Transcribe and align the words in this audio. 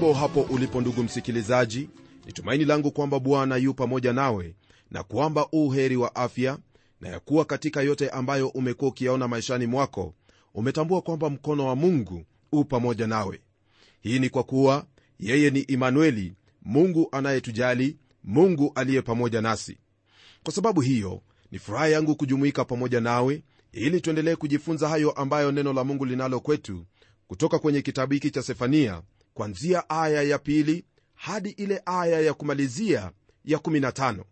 hujambo 0.00 0.20
hapo 0.20 0.40
ulipo 0.54 0.80
ndugu 0.80 1.02
msikilizaji. 1.02 1.88
Ni 2.26 2.32
tumaini 2.32 2.64
langu 2.64 2.90
kwamba 2.90 3.18
bwana 3.20 3.56
yu 3.56 3.74
pamoja 3.74 4.12
nawe 4.12 4.54
na 4.90 5.02
kwamba 5.02 5.46
uu 5.52 5.70
heri 5.70 5.96
wa 5.96 6.14
afya 6.14 6.58
na 7.00 7.08
ya 7.08 7.20
kuwa 7.20 7.44
katika 7.44 7.82
yote 7.82 8.08
ambayo 8.10 8.48
umekuwa 8.48 8.90
ukiyaona 8.90 9.28
maishani 9.28 9.66
mwako 9.66 10.14
umetambua 10.54 11.02
kwamba 11.02 11.30
mkono 11.30 11.66
wa 11.66 11.76
mungu 11.76 12.24
u 12.52 12.64
pamoja 12.64 13.06
nawe. 13.06 13.40
Hii 14.00 14.18
ni 14.18 14.28
kwa 14.28 14.42
kuwa 14.42 14.86
yeye 15.18 15.50
ni 15.50 15.60
imanueli 15.60 16.34
mungu 16.62 17.08
anayetujali 17.12 17.96
mungu 18.24 18.72
aliye 18.74 19.02
pamoja 19.02 19.40
nasi. 19.40 19.78
Kwa 20.42 20.52
sababu 20.52 20.80
hiyo 20.80 21.22
ni 21.50 21.58
furaha 21.58 21.88
yangu 21.88 22.16
kujumuika 22.16 22.64
pamoja 22.64 23.00
nawe 23.00 23.42
ili 23.72 24.00
tuendelee 24.00 24.36
kujifunza 24.36 24.88
hayo 24.88 25.10
ambayo 25.10 25.52
neno 25.52 25.72
la 25.72 25.84
mungu 25.84 26.04
linalo 26.04 26.40
kwetu 26.40 26.84
kutoka 27.26 27.58
kwenye 27.58 27.82
kitabu 27.82 28.12
hiki 28.14 28.30
cha 28.30 28.42
sefania 28.42 29.02
kwanzia 29.34 29.90
aya 29.90 30.22
ya 30.22 30.38
pili 30.38 30.84
hadi 31.14 31.50
ile 31.50 31.82
aya 31.86 32.20
ya 32.20 32.34
kumalizia 32.34 33.10
ya 33.44 33.58
15 33.58 34.24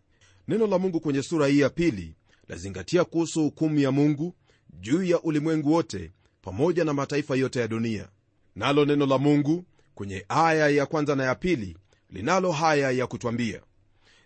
neno 0.47 0.67
la 0.67 0.79
mungu 0.79 0.99
kwenye 0.99 1.23
sura 1.23 1.47
hii 1.47 1.59
ya 1.59 1.69
pili 1.69 2.15
lazingatia 2.47 3.03
kuhusu 3.05 3.43
hukumu 3.43 3.79
ya 3.79 3.91
mungu 3.91 4.35
juu 4.79 5.03
ya 5.03 5.21
ulimwengu 5.21 5.71
wote 5.73 6.11
pamoja 6.41 6.83
na 6.85 6.93
mataifa 6.93 7.35
yote 7.35 7.59
ya 7.59 7.67
dunia. 7.67 8.09
Nalo 8.55 8.85
neno 8.85 9.05
la 9.05 9.17
mungu 9.17 9.65
kwenye 9.95 10.25
aya 10.29 10.69
ya 10.69 10.85
kwanza 10.85 11.15
na 11.15 11.23
ya 11.23 11.35
pili 11.35 11.77
linalo 12.09 12.51
haya 12.51 12.91
ya 12.91 13.07
kutwambia 13.07 13.61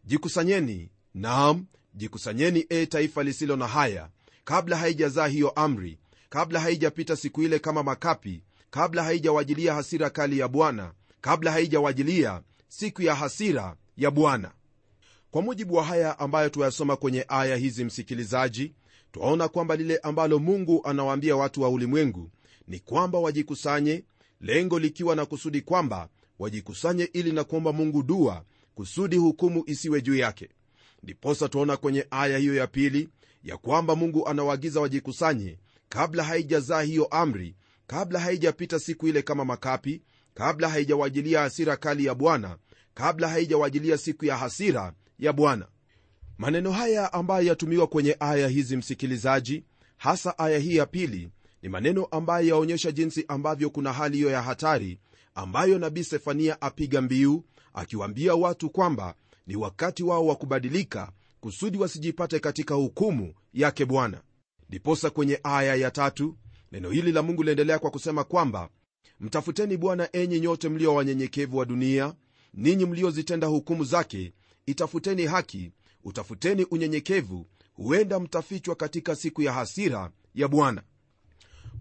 jikusanyeni 0.05 0.89
naam 1.13 1.66
jikusanyeni 1.94 2.66
e 2.69 2.85
taifa 2.85 3.23
lisilo 3.23 3.55
na 3.55 3.67
haya 3.67 4.09
kabla 4.44 4.78
haijazaa 4.78 5.28
hiyo 5.28 5.50
amri 5.50 5.97
kabla 6.29 6.59
haijapita 6.59 7.16
siku 7.16 7.44
ile 7.44 7.59
kama 7.59 7.84
makapi 7.84 8.44
kabla 8.73 9.03
haijawajilia 9.03 9.73
hasira 9.73 10.09
kali 10.09 10.39
ya 10.39 10.47
bwana 10.47 10.94
kabla 11.22 11.51
haijawajilia 11.51 12.41
siku 12.67 13.01
ya 13.01 13.16
hasira 13.16 13.75
ya 13.97 14.11
bwana. 14.11 14.51
Kwa 15.31 15.41
mujibu 15.41 15.75
wa 15.75 15.84
haya 15.84 16.19
ambayo 16.19 16.50
tuyasoma 16.50 16.95
kwenye 16.95 17.25
aya 17.28 17.56
hizi 17.56 17.85
msikilizaji 17.85 18.73
twaona 19.11 19.47
kwamba 19.47 19.75
lile 19.75 19.97
ambalo 19.97 20.39
mungu 20.39 20.81
anawaambia 20.85 21.35
watu 21.35 21.61
wa 21.61 21.69
ulimwengu 21.69 22.29
ni 22.67 22.79
kwamba 22.79 23.19
wajikusanye 23.19 24.03
lengo 24.41 24.79
likiwa 24.79 25.16
na 25.16 25.25
kusudi 25.25 25.61
kwamba 25.61 26.09
wajikusanye 26.40 27.03
ili 27.03 27.31
na 27.31 27.44
kuomba 27.44 27.73
mungu 27.73 28.03
dua 28.03 28.44
kusudi 28.75 29.17
hukumu 29.17 29.63
isiwe 29.66 30.01
juu 30.01 30.16
yake. 30.16 30.50
Ndiposa 31.03 31.50
twaona 31.50 31.78
kwenye 31.78 32.07
aya 32.11 32.38
hiyo 32.38 32.55
ya 32.55 32.67
pili 32.67 33.09
ya 33.44 33.57
kwamba 33.57 33.95
mungu 33.95 34.28
anawaagiza 34.28 34.81
wajikusanye 34.81 35.57
kabla 35.90 36.23
haijazaa 36.23 36.81
hiyo 36.81 37.05
amri 37.05 37.55
kabla 37.88 38.19
haijapita 38.19 38.79
siku 38.79 39.07
ile 39.07 39.21
kama 39.21 39.45
makapi 39.45 40.01
kabla 40.33 40.69
haijawajilia 40.69 41.39
hasira 41.41 41.77
kali 41.77 42.05
ya 42.05 42.16
bwana 42.16 42.57
kabla 42.94 43.29
haijawajilia 43.29 43.97
siku 43.97 44.25
ya 44.25 44.38
hasira 44.38 44.94
ya 45.19 45.33
bwana. 45.33 45.67
Maneno 46.38 46.72
haya 46.72 47.13
ambayo 47.13 47.47
yatumiwa 47.47 47.88
kwenye 47.88 48.17
aya 48.19 48.47
hizi 48.47 48.77
msikilizaji 48.77 49.63
hasa 49.97 50.38
aya 50.39 50.59
hii 50.59 50.75
ya 50.75 50.85
pili 50.85 51.29
ni 51.61 51.69
maneno 51.69 52.05
ambayo 52.05 52.47
yaonyesha 52.47 52.91
jinsi 52.91 53.25
ambavyo 53.27 53.69
kuna 53.69 53.93
hali 53.93 54.17
hiyo 54.17 54.29
ya 54.29 54.41
hatari 54.41 54.99
ambayo 55.35 55.79
nabii 55.79 56.03
sefania 56.03 56.61
apiga 56.61 57.01
mbiu 57.01 57.43
akiwaambia 57.73 58.35
watu 58.35 58.69
kwamba 58.69 59.16
ni 59.47 59.55
wakati 59.55 60.03
wao 60.03 60.25
wa 60.27 60.35
kubadilika 60.35 61.11
kusudi 61.39 61.77
wasijipate 61.77 62.39
katika 62.39 62.75
hukumu 62.75 63.33
yake 63.53 63.85
bwana. 63.85 64.22
Ndiposa 64.69 65.09
kwenye 65.09 65.39
aya 65.43 65.75
ya 65.75 65.91
tatu 65.91 66.38
neno 66.73 66.89
hili 66.89 67.11
la 67.11 67.22
mungu 67.22 67.44
liendelea 67.44 67.79
kwa 67.79 67.91
kusema 67.91 68.23
kwamba 68.23 68.69
mtafuteni 69.19 69.78
bwana 69.78 70.09
enyi 70.16 70.39
nyote 70.39 70.69
mlio 70.69 70.95
wanyenyekevu 70.95 71.57
wa 71.57 71.66
dunia 71.66 72.13
ninyi 72.53 72.85
mliozitenda 72.85 73.47
hukumu 73.47 73.84
zake 73.84 74.34
itafuteni 74.66 75.25
haki 75.25 75.72
utafuteni 76.03 76.63
unyenyekevu 76.72 77.45
huenda 77.73 78.19
mtafichwa 78.19 78.75
katika 78.75 79.16
siku 79.16 79.41
ya 79.41 79.53
hasira 79.53 80.11
ya 80.35 80.47
bwana. 80.47 80.84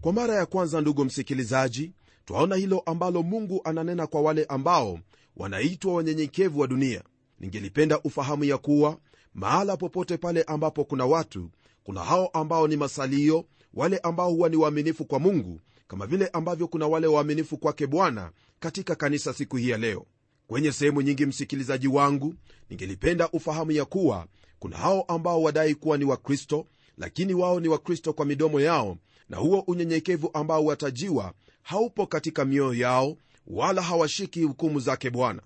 Kwa 0.01 0.13
mara 0.13 0.35
ya 0.35 0.45
kwanza 0.45 0.81
ndugu 0.81 1.05
msikilizaji 1.05 1.93
twaona 2.25 2.55
hilo 2.55 2.79
ambalo 2.79 3.23
mungu 3.23 3.61
ananena 3.63 4.07
kwa 4.07 4.21
wale 4.21 4.45
ambao 4.45 4.99
wanaitwa 5.37 5.93
wanyenyekevu 5.93 6.59
wa 6.59 6.67
dunia. 6.67 7.03
Ningelipenda 7.39 7.99
ufahamu 8.01 8.43
ya 8.43 8.57
kuwa 8.57 8.97
mahala 9.33 9.77
popote 9.77 10.17
pale 10.17 10.43
ambapo 10.43 10.85
kuna 10.85 11.05
watu 11.05 11.49
kuna 11.83 12.03
hao 12.03 12.27
ambao 12.27 12.67
ni 12.67 12.77
masalio 12.77 13.45
wale 13.73 13.97
ambao 13.97 14.31
huwa 14.31 14.49
ni 14.49 14.55
waaminifu 14.55 15.05
kwa 15.05 15.19
mungu 15.19 15.59
kama 15.87 16.07
vile 16.07 16.27
ambavyo 16.27 16.67
kuna 16.67 16.87
wale 16.87 17.07
waaminifu 17.07 17.57
kwake 17.57 17.87
bwana 17.87 18.31
katika 18.59 18.95
kanisa 18.95 19.33
siku 19.33 19.57
hii 19.57 19.69
ya 19.69 19.77
leo. 19.77 20.05
Kwenye 20.47 20.71
sehemu 20.71 21.01
nyingi 21.01 21.25
msikilizaji 21.25 21.87
wangu 21.87 22.35
ningelipenda 22.69 23.29
ufahamu 23.31 23.71
ya 23.71 23.85
kuwa 23.85 24.27
kuna 24.59 24.77
hao 24.77 25.01
ambao 25.01 25.41
wadai 25.43 25.75
kuwa 25.75 25.97
ni 25.97 26.05
wakristo 26.05 26.67
lakini 26.97 27.33
wao 27.33 27.59
ni 27.59 27.67
wakristo 27.67 28.13
kwa 28.13 28.25
midomo 28.25 28.59
yao 28.61 28.97
na 29.29 29.37
huo 29.37 29.59
unyenyekevu 29.59 30.29
ambao 30.33 30.65
watajiwa 30.65 31.33
haupo 31.61 32.07
katika 32.07 32.45
mioyo 32.45 32.73
yao 32.73 33.17
wala 33.47 33.81
hawashiki 33.81 34.43
hukumu 34.43 34.79
zake 34.79 35.09
bwana 35.09 35.41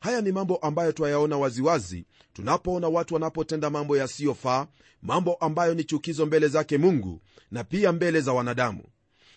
haya 0.00 0.20
ni 0.20 0.32
mambo 0.32 0.56
ambayo 0.56 0.92
twayaona 0.92 1.36
waziwazi 1.38 2.04
tunapoona 2.32 2.88
watu 2.88 3.14
wanapotenda 3.14 3.70
mambo 3.70 3.96
yasiyofaa 3.96 4.66
mambo 5.02 5.34
ambayo 5.34 5.74
ni 5.74 5.84
chukizo 5.84 6.26
mbele 6.26 6.48
zake 6.48 6.78
mungu 6.78 7.20
na 7.50 7.64
pia 7.64 7.92
mbele 7.92 8.20
za 8.20 8.32
wanadamu. 8.32 8.82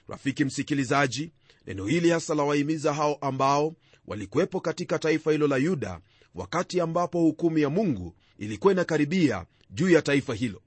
Rafiki 0.08 0.46
msikilizaji 0.46 1.32
neno 1.68 1.86
hili 1.86 2.10
hasa 2.10 2.36
lawahimiza 2.36 2.94
hao 2.94 3.16
ambao 3.22 3.74
walikuwepo 4.08 4.60
katika 4.60 5.00
taifa 5.00 5.32
hilo 5.32 5.48
la 5.48 5.58
yuda 5.58 6.00
wakati 6.36 6.82
ambapo 6.82 7.20
hukumu 7.20 7.58
ya 7.58 7.70
mungu 7.70 8.16
ilikuwa 8.38 8.74
inakaribia 8.74 9.46
juu 9.70 9.90
ya 9.90 10.02
taifa 10.02 10.34
hilo. 10.34 10.62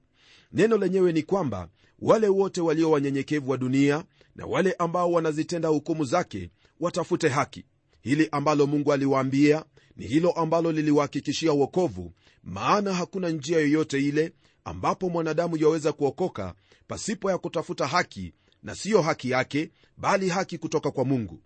Neno 0.51 0.77
lenyewe 0.77 1.11
ni 1.11 1.23
kwamba 1.23 1.67
wale 1.99 2.27
wote 2.27 2.61
walio 2.61 2.91
wanyenyekevu 2.91 3.51
wa 3.51 3.57
dunia 3.57 4.03
na 4.35 4.45
wale 4.45 4.73
ambao 4.73 5.11
wanazitenda 5.11 5.67
hukumu 5.69 6.05
zake 6.05 6.49
watafute 6.79 7.29
haki 7.29 7.65
hili 8.03 8.29
ambalo 8.31 8.67
mungu 8.67 8.93
aliwaambia 8.93 9.65
ni 9.95 10.07
hilo 10.07 10.31
ambalo 10.31 10.71
liliwahakikishia 10.71 11.53
uokovu 11.53 12.13
maana 12.43 12.93
hakuna 12.93 13.29
njia 13.29 13.59
yoyote 13.59 13.99
ile 13.99 14.33
ambapo 14.65 15.09
mwanadamu 15.09 15.57
yaweza 15.57 15.91
kuokoka 15.93 16.53
pasipo 16.87 17.31
ya 17.31 17.37
kutafuta 17.37 17.87
haki 17.87 18.33
na 18.63 18.75
siyo 18.75 19.01
haki 19.01 19.29
yake 19.29 19.71
bali 19.97 20.29
haki 20.29 20.57
kutoka 20.57 20.91
kwa 20.91 21.05
mungu. 21.05 21.41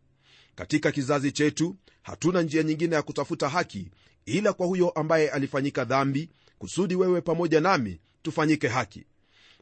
Katika 0.55 0.91
kizazi 0.91 1.31
chetu 1.31 1.75
hatuna 2.01 2.41
njia 2.41 2.63
nyingine 2.63 2.95
ya 2.95 3.01
kutafuta 3.01 3.49
haki 3.49 3.91
ila 4.25 4.53
kwa 4.53 4.67
huyo 4.67 4.89
ambaye 4.89 5.29
alifanyika 5.29 5.85
dhambi 5.85 6.29
kusudi 6.57 6.95
wewe 6.95 7.21
pamoja 7.21 7.61
nami 7.61 7.99
tufanyike 8.21 8.67
haki. 8.67 9.05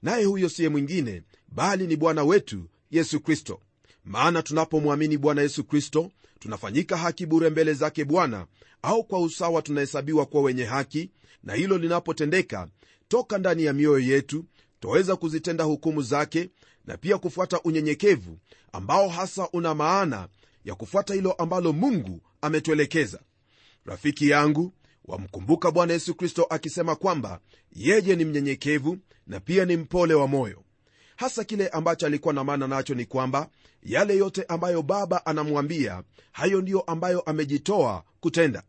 Naye 0.01 0.25
huyo 0.25 0.49
siye 0.49 0.69
mwingine 0.69 1.23
bali 1.47 1.87
ni 1.87 1.95
bwana 1.95 2.23
wetu 2.23 2.69
yesu 2.91 3.19
kristo 3.19 3.59
maana 4.05 4.43
tunapomwamini 4.43 5.17
bwana 5.17 5.41
yesu 5.41 5.63
kristo 5.63 6.11
tunafanyika 6.39 6.97
haki 6.97 7.25
bure 7.25 7.49
mbele 7.49 7.73
zake 7.73 8.05
bwana 8.05 8.47
au 8.81 9.03
kwa 9.03 9.19
usawa 9.21 9.61
tunahesabiwa 9.61 10.25
kuwa 10.25 10.43
wenye 10.43 10.63
haki 10.63 11.11
na 11.43 11.53
hilo 11.53 11.77
linapotendeka 11.77 12.67
toka 13.07 13.37
ndani 13.37 13.63
ya 13.63 13.73
mioyo 13.73 13.99
yetu 13.99 14.45
twaweza 14.79 15.15
kuzitenda 15.15 15.63
hukumu 15.63 16.01
zake 16.01 16.49
na 16.85 16.97
pia 16.97 17.17
kufuata 17.17 17.61
unyenyekevu 17.61 18.37
ambao 18.71 19.09
hasa 19.09 19.49
una 19.53 19.73
maana 19.75 20.27
ya 20.65 20.75
kufuata 20.75 21.13
hilo 21.13 21.31
ambalo 21.31 21.73
mungu 21.73 22.21
ametuelekeza. 22.41 23.19
Rafiki 23.85 24.29
yangu 24.29 24.73
wamkumbuka 25.05 25.71
bwana 25.71 25.93
yesu 25.93 26.15
kristo 26.15 26.43
akisema 26.49 26.95
kwamba 26.95 27.39
yeye 27.73 28.15
ni 28.15 28.25
mnyenyekevu 28.25 28.97
na 29.27 29.39
pia 29.39 29.65
ni 29.65 29.77
mpole 29.77 30.13
wa 30.13 30.27
moyo 30.27 30.63
hasa 31.15 31.43
kile 31.43 31.67
ambacho 31.67 32.05
alikuwa 32.05 32.33
na 32.33 32.43
maana 32.43 32.67
nacho 32.67 32.95
ni 32.95 33.05
kwamba 33.05 33.49
yale 33.83 34.17
yote 34.17 34.43
ambayo 34.47 34.81
baba 34.81 35.25
anamwambia 35.25 36.03
hayo 36.31 36.61
ndiyo 36.61 36.81
ambayo 36.81 37.21
amejitoa 37.21 38.03
kutenda. 38.19 38.63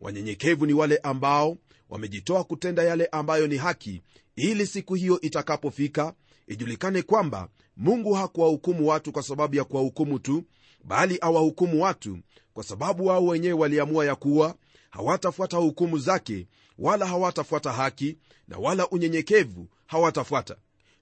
Wanyenyekevu 0.00 0.66
ni 0.66 0.72
wale 0.72 0.96
ambao 0.96 1.56
wamejitoa 1.88 2.44
kutenda 2.44 2.82
yale 2.82 3.06
ambayo 3.06 3.46
ni 3.46 3.56
haki 3.56 4.02
ili 4.36 4.66
siku 4.66 4.94
hiyo 4.94 5.20
itakapofika 5.20 6.14
ijulikane 6.46 7.02
kwamba 7.02 7.48
mungu 7.76 8.12
hakuwahukumu 8.12 8.88
watu 8.88 9.12
kwa 9.12 9.22
sababu 9.22 9.56
ya 9.56 9.64
kuwahukumu 9.64 10.18
tu 10.18 10.44
bali 10.84 11.18
awahukumu 11.20 11.82
watu 11.82 12.18
kwa 12.54 12.64
sababu 12.64 13.06
wao 13.06 13.26
wenyewe 13.26 13.52
waliamua 13.60 14.06
ya 14.06 14.14
kuwa 14.14 14.54
hawatafuata 14.90 15.56
hukumu 15.56 15.98
zake 15.98 16.46
wala 16.78 17.06
hawatafuata 17.06 17.72
haki 17.72 18.16
na 18.48 18.58
wala 18.58 18.88
unyenyekevu 18.88 19.68
hawatafuata 19.86 20.56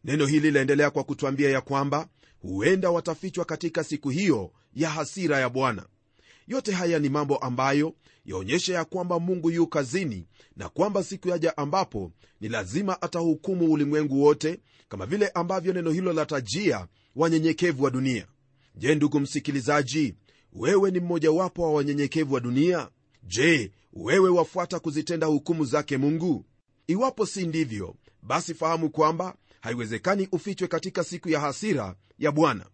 neno 0.06 0.26
hili 0.26 0.50
laendelea 0.50 0.90
kwa 0.90 1.04
kutwambia 1.04 1.50
ya 1.50 1.60
kwamba 1.60 2.08
huenda 2.42 2.90
watafichwa 2.90 3.44
katika 3.44 3.84
siku 3.84 4.10
hiyo 4.10 4.50
ya 4.74 4.90
hasira 4.90 5.38
ya 5.40 5.48
bwana. 5.48 5.86
Yote 6.48 6.72
haya 6.72 6.98
ni 6.98 7.08
mambo 7.08 7.36
ambayo 7.36 7.94
yaonyesha 8.24 8.74
ya 8.74 8.84
kwamba 8.84 9.18
mungu 9.20 9.50
yu 9.50 9.66
kazini 9.66 10.26
na 10.56 10.68
kwamba 10.68 11.02
siku 11.04 11.28
yaja 11.28 11.56
ambapo 11.56 12.12
ni 12.40 12.48
lazima 12.48 13.02
atahukumu 13.02 13.72
ulimwengu 13.72 14.22
wote 14.22 14.60
kama 14.88 15.06
vile 15.06 15.28
ambavyo 15.28 15.72
neno 15.72 15.90
hilo 15.90 16.12
latajia 16.12 16.86
wanyenyekevu 17.16 17.84
wa 17.84 17.90
dunia. 17.90 18.26
Je 18.74 18.94
ndugu 18.94 19.20
msikilizaji 19.20 20.14
wewe 20.52 20.90
ni 20.90 21.00
mmojawapo 21.00 21.62
wa 21.62 21.72
wanyenyekevu 21.72 22.34
wa 22.34 22.40
dunia? 22.40 22.88
Je 23.22 23.72
wewe 23.92 24.30
wafuata 24.30 24.78
kuzitenda 24.78 25.26
hukumu 25.26 25.64
zake 25.64 25.96
mungu? 25.96 26.44
Iwapo 26.86 27.26
si 27.26 27.46
ndivyo 27.46 27.94
basi 28.22 28.54
fahamu 28.54 28.90
kwamba 28.90 29.36
haiwezekani 29.66 30.28
ufichwe 30.32 30.68
katika 30.68 31.04
siku 31.04 31.28
ya 31.28 31.40
hasira 31.40 31.94
ya 32.18 32.32
bwana. 32.32 32.66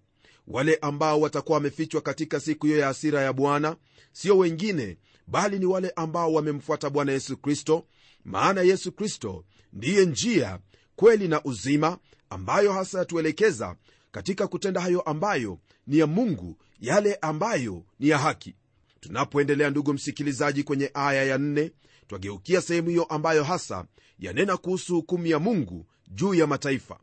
Wale 0.47 0.79
ambao 0.83 1.21
watakuwa 1.21 1.55
wamefichwa 1.59 2.01
katika 2.01 2.41
siku 2.41 2.67
hiyo 2.67 2.79
ya 2.79 2.87
hasira 2.87 3.21
ya 3.23 3.33
bwana 3.33 3.77
sio 4.13 4.39
wengine 4.39 4.99
bali 5.27 5.59
ni 5.59 5.67
wale 5.67 5.91
ambao 5.97 6.33
wamemfuata 6.33 6.91
bwana 6.91 7.13
yesu 7.13 7.37
kristo 7.37 7.87
maana 8.25 8.61
yesu 8.63 8.93
kristo 8.93 9.45
ndiye 9.73 10.05
njia 10.07 10.59
kweli 10.97 11.29
na 11.29 11.45
uzima 11.45 11.99
ambayo 12.31 12.73
hasa 12.73 12.99
yatuelekeza 12.99 13.77
katika 14.11 14.47
kutenda 14.47 14.81
hayo 14.81 15.01
ambayo 15.01 15.59
ni 15.87 15.99
ya 15.99 16.07
mungu 16.07 16.57
yale 16.81 17.15
ambayo 17.15 17.85
ni 18.01 18.09
ya 18.09 18.19
haki. 18.19 18.55
Tunapoendelea 19.01 19.71
ndugu 19.71 19.93
msikilizaji 19.93 20.63
kwenye 20.63 20.91
aya 20.95 21.25
ya 21.25 21.39
4 21.39 21.71
twageukia 22.07 22.61
sehemu 22.61 22.89
hiyo 22.89 23.05
ambayo 23.05 23.45
hasa 23.45 23.85
yanena 24.19 24.57
kuhusu 24.57 24.95
hukumu 24.95 25.27
ya 25.27 25.39
mungu 25.39 25.87
juu 26.15 26.35
ya 26.35 26.47
mataifa. 26.47 26.99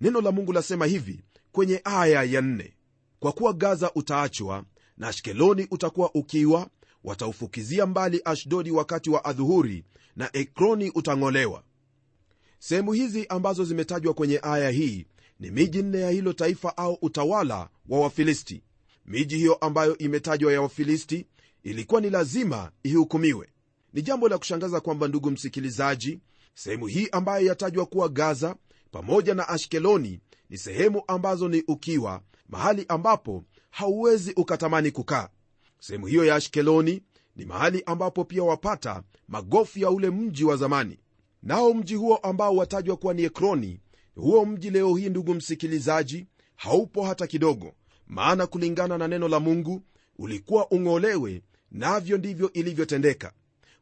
Neno 0.00 0.20
la 0.20 0.32
mungu 0.32 0.52
lasema 0.52 0.86
hivi 0.86 1.20
kwenye 1.52 1.80
aya 1.84 2.22
ya 2.22 2.40
nne 2.40 2.72
kwa 3.20 3.32
kuwa 3.32 3.52
gaza 3.52 3.92
utaachwa 3.94 4.64
na 4.96 5.08
ashkeloni 5.08 5.66
utakuwa 5.70 6.14
ukiwa 6.14 6.68
wataufukizia 7.04 7.86
mbali 7.86 8.20
ashdodi 8.24 8.70
wakati 8.70 9.10
wa 9.10 9.24
adhuhuri 9.24 9.84
na 10.16 10.30
ekroni 10.32 10.90
utang'olewa. 10.94 11.62
Sehemu 12.58 12.92
hizi 12.92 13.26
ambazo 13.26 13.64
zimetajwa 13.64 14.14
kwenye 14.14 14.40
aya 14.42 14.70
hii 14.70 15.06
ni 15.40 15.50
miji 15.50 15.82
nne 15.82 16.00
ya 16.00 16.10
hilo 16.10 16.32
taifa 16.32 16.76
au 16.76 16.98
utawala 17.02 17.68
wa 17.88 18.00
wafilisti. 18.00 18.62
Miji 19.06 19.36
hiyo 19.38 19.54
ambayo 19.54 19.98
imetajwa 19.98 20.52
ya 20.52 20.62
wafilisti 20.62 21.26
ilikuwa 21.62 22.00
ni 22.00 22.10
lazima 22.10 22.70
ihukumiwe. 22.82 23.48
Ni 23.92 24.02
jambo 24.02 24.28
la 24.28 24.38
kushangaza 24.38 24.80
kwamba 24.80 25.08
ndugu 25.08 25.30
msikilizaji 25.30 26.18
sehemu 26.54 26.86
hii 26.86 27.08
ambayo 27.12 27.46
yatajwa 27.46 27.86
kuwa 27.86 28.08
gaza 28.08 28.56
pamoja 28.90 29.34
na 29.34 29.48
ashkeloni 29.48 30.20
ni 30.50 30.58
sehemu 30.58 31.02
ambazo 31.08 31.48
ni 31.48 31.62
ukiwa 31.68 32.22
mahali 32.48 32.84
ambapo 32.88 33.44
hauwezi 33.70 34.32
ukatamani 34.32 34.90
kukaa. 34.90 35.28
Sehemu 35.80 36.06
hiyo 36.06 36.24
ya 36.24 36.34
ashkeloni 36.34 37.02
ni 37.36 37.44
mahali 37.44 37.82
ambapo 37.86 38.24
pia 38.24 38.42
wapata 38.42 39.02
magofu 39.28 39.78
ya 39.78 39.90
ule 39.90 40.10
mji 40.10 40.44
wa 40.44 40.56
zamani. 40.56 40.98
Nao 41.42 41.74
mji 41.74 41.94
huo 41.94 42.16
ambao 42.16 42.56
watajwa 42.56 42.96
kuwa 42.96 43.14
ni 43.14 43.22
ekroni 43.24 43.80
huo 44.14 44.44
mji 44.44 44.70
leo 44.70 44.94
hii 44.96 45.08
ndugu 45.08 45.34
msikilizaji 45.34 46.26
haupo 46.56 47.02
hata 47.04 47.26
kidogo. 47.26 47.72
Maana 48.06 48.46
kulingana 48.46 48.98
na 48.98 49.08
neno 49.08 49.28
la 49.28 49.40
mungu 49.40 49.82
ulikuwa 50.18 50.70
ung'olewe 50.70 51.42
navyo 51.70 52.18
ndivyo 52.18 52.52
ilivyotendeka. 52.52 53.32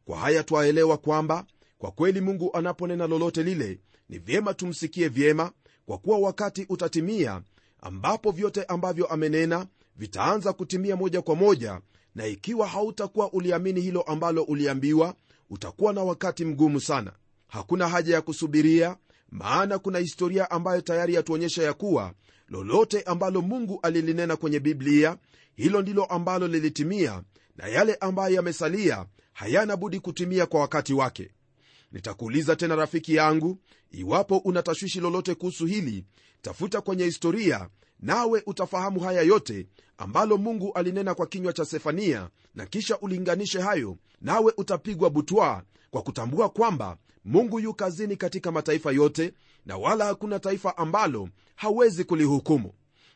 Kwa 0.04 0.18
haya 0.18 0.44
twaelewa 0.44 0.98
kwamba 0.98 1.44
kwa 1.80 1.90
kweli 1.90 2.20
mungu 2.20 2.50
anaponena 2.56 3.06
lolote 3.06 3.42
lile 3.42 3.80
ni 4.08 4.18
vyema 4.18 4.54
tumsikie 4.54 5.08
vyema 5.08 5.52
kwa 5.86 5.98
kuwa 5.98 6.18
wakati 6.18 6.66
utatimia 6.68 7.42
ambapo 7.80 8.30
vyote 8.30 8.64
ambavyo 8.64 9.06
amenena 9.06 9.66
vitaanza 9.96 10.52
kutimia 10.52 10.96
moja 10.96 11.22
kwa 11.22 11.34
moja 11.34 11.80
na 12.14 12.26
ikiwa 12.26 12.66
hautakuwa 12.66 13.32
uliamini 13.32 13.80
hilo 13.80 14.02
ambalo 14.02 14.42
uliambiwa 14.42 15.14
utakuwa 15.50 15.92
na 15.92 16.02
wakati 16.02 16.44
mgumu 16.44 16.80
sana. 16.80 17.12
Hakuna 17.48 17.88
haja 17.88 18.14
ya 18.14 18.22
kusubiria 18.22 18.96
maana 19.30 19.78
kuna 19.78 19.98
historia 19.98 20.50
ambayo 20.50 20.80
tayari 20.80 21.14
yatuonyesha 21.14 21.62
ya 21.62 21.72
kuwa 21.74 22.12
lolote 22.48 23.02
ambalo 23.02 23.42
mungu 23.42 23.78
alilinena 23.82 24.36
kwenye 24.36 24.60
biblia 24.60 25.16
hilo 25.54 25.82
ndilo 25.82 26.04
ambalo 26.04 26.48
lilitimia 26.48 27.22
na 27.56 27.66
yale 27.68 27.94
ambayo 27.94 28.34
yamesalia 28.34 29.06
hayana 29.32 29.76
budi 29.76 30.00
kutimia 30.00 30.46
kwa 30.46 30.60
wakati 30.60 30.94
wake 30.94 31.30
nitakuuliza 31.92 32.56
tena 32.56 32.76
rafiki 32.76 33.14
yangu 33.14 33.58
iwapo 33.90 34.38
una 34.38 34.62
tashwishi 34.62 35.00
lolote 35.00 35.34
kuhusu 35.34 35.66
hili 35.66 36.04
tafuta 36.42 36.80
kwenye 36.80 37.04
historia 37.04 37.68
nawe 38.00 38.42
utafahamu 38.46 39.00
haya 39.00 39.22
yote 39.22 39.66
ambalo 39.98 40.36
mungu 40.38 40.72
alinena 40.72 41.14
kwa 41.14 41.26
kinywa 41.26 41.52
cha 41.52 41.64
sefania 41.64 42.30
na 42.54 42.66
kisha 42.66 42.98
ulinganishe 42.98 43.60
hayo 43.60 43.96
nawe 44.20 44.52
utapigwa 44.56 45.10
butwa 45.10 45.62
kwa 45.90 46.02
kutambua 46.02 46.48
kwamba 46.48 46.96
mungu 47.24 47.60
yu 47.60 47.74
kazini 47.74 48.16
katika 48.16 48.52
mataifa 48.52 48.92
yote 48.92 49.32
na 49.66 49.76
wala 49.76 50.04
hakuna 50.04 50.38
taifa 50.38 50.76
ambalo 50.76 51.28
hawezi 51.56 52.04
kulihukumu. 52.04 52.72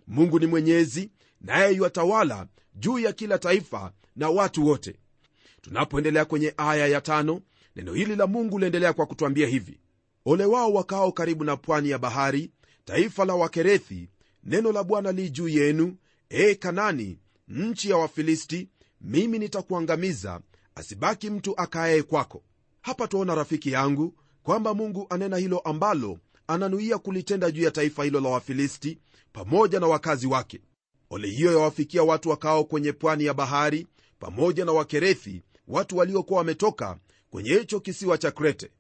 Mungu 0.07 0.39
ni 0.39 0.47
mwenyezi 0.47 1.11
naye 1.41 1.75
yuatawala 1.75 2.47
juu 2.75 2.99
ya 2.99 3.13
kila 3.13 3.39
taifa 3.39 3.93
na 4.17 4.31
watu 4.31 4.67
wote. 4.67 4.97
Tunapoendelea 5.63 6.25
kwenye 6.25 6.55
aya 6.57 6.87
ya 6.87 7.01
tano 7.01 7.41
neno 7.77 7.93
hili 7.95 8.17
la 8.17 8.27
mungu 8.27 8.59
liendelea 8.59 8.93
kwa 8.93 9.07
kutwambia 9.07 9.47
hivi. 9.49 9.79
Ole 10.25 10.45
wao 10.45 10.73
wakao 10.73 11.13
karibu 11.13 11.45
na 11.45 11.57
pwani 11.57 11.91
ya 11.91 11.99
bahari 11.99 12.51
taifa 12.85 13.25
la 13.25 13.35
wakerethi 13.35 14.09
neno 14.45 14.73
la 14.73 14.85
bwana 14.85 15.13
li 15.13 15.31
juu 15.31 15.49
yenu. 15.49 15.97
E 16.29 16.55
kanani 16.55 17.19
nchi 17.49 17.91
ya 17.91 17.97
wafilisti 17.97 18.69
mimi 19.01 19.39
nitakuangamiza 19.39 20.41
asibaki 20.75 21.31
mtu 21.31 21.61
akaaye 21.61 22.03
kwako. 22.03 22.43
Hapa 22.83 23.09
twaona 23.09 23.35
rafiki 23.35 23.73
yangu 23.73 24.15
kwamba 24.43 24.75
mungu 24.75 25.07
anena 25.11 25.37
hilo 25.37 25.59
ambalo 25.59 26.19
ananuia 26.47 26.99
kulitenda 26.99 27.51
juu 27.51 27.63
ya 27.63 27.71
taifa 27.71 28.05
hilo 28.05 28.21
la 28.21 28.29
wafilisti 28.29 28.99
pamoja 29.33 29.81
na 29.81 29.87
wakazi 29.87 30.27
wake. 30.27 30.61
Ole 31.11 31.29
hiyo 31.29 31.53
yawafikia 31.53 32.03
watu 32.03 32.29
wakao 32.31 32.65
kwenye 32.65 32.93
pwani 32.93 33.25
ya 33.25 33.35
bahari 33.35 33.87
pamoja 34.19 34.65
na 34.65 34.73
wakerethi 34.73 35.43
watu 35.69 35.97
waliokuwa 35.97 36.39
wametoka 36.39 36.99
kwenye 37.35 37.55
hicho 37.55 37.81
kisiwa 37.81 38.19
cha 38.19 38.31
krete. 38.31 38.71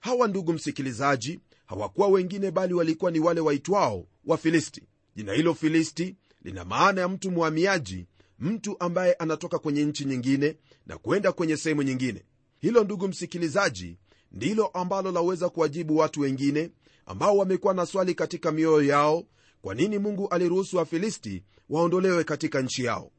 Hawa 0.00 0.28
ndugu 0.28 0.52
msikilizaji 0.52 1.40
hawakuwa 1.66 2.08
wengine 2.08 2.50
bali 2.50 2.74
walikuwa 2.74 3.10
ni 3.10 3.20
wale 3.20 3.40
waitwao 3.40 4.06
wafilisti. 4.24 4.82
Jina 5.16 5.32
hilo 5.32 5.54
filisti 5.54 6.16
lina 6.42 6.64
maana 6.64 7.00
ya 7.00 7.08
mtu 7.08 7.30
mhamiaji 7.30 8.06
mtu 8.38 8.76
ambaye 8.80 9.12
anatoka 9.12 9.58
kwenye 9.58 9.84
nchi 9.84 10.04
nyingine 10.04 10.56
na 10.86 10.98
kwenda 10.98 11.32
kwenye 11.32 11.56
sehemu 11.56 11.82
nyingine. 11.82 12.24
Hilo 12.58 12.84
ndugu 12.84 13.08
msikilizaji 13.08 13.96
ndilo 14.32 14.66
ambalo 14.66 15.12
laweza 15.12 15.48
kuwajibu 15.48 15.96
watu 15.96 16.20
wengine 16.20 16.70
ambao 17.06 17.36
wamekuwa 17.36 17.74
na 17.74 17.86
swali 17.86 18.14
katika 18.14 18.52
mioyo 18.52 18.82
yao 18.88 19.24
kwa 19.62 19.74
nini 19.74 19.98
mungu 19.98 20.28
aliruhusu 20.28 20.76
wafilisti 20.76 21.42
waondolewe 21.68 22.24
katika 22.24 22.62
nchi 22.62 22.84
yao? 22.84 23.10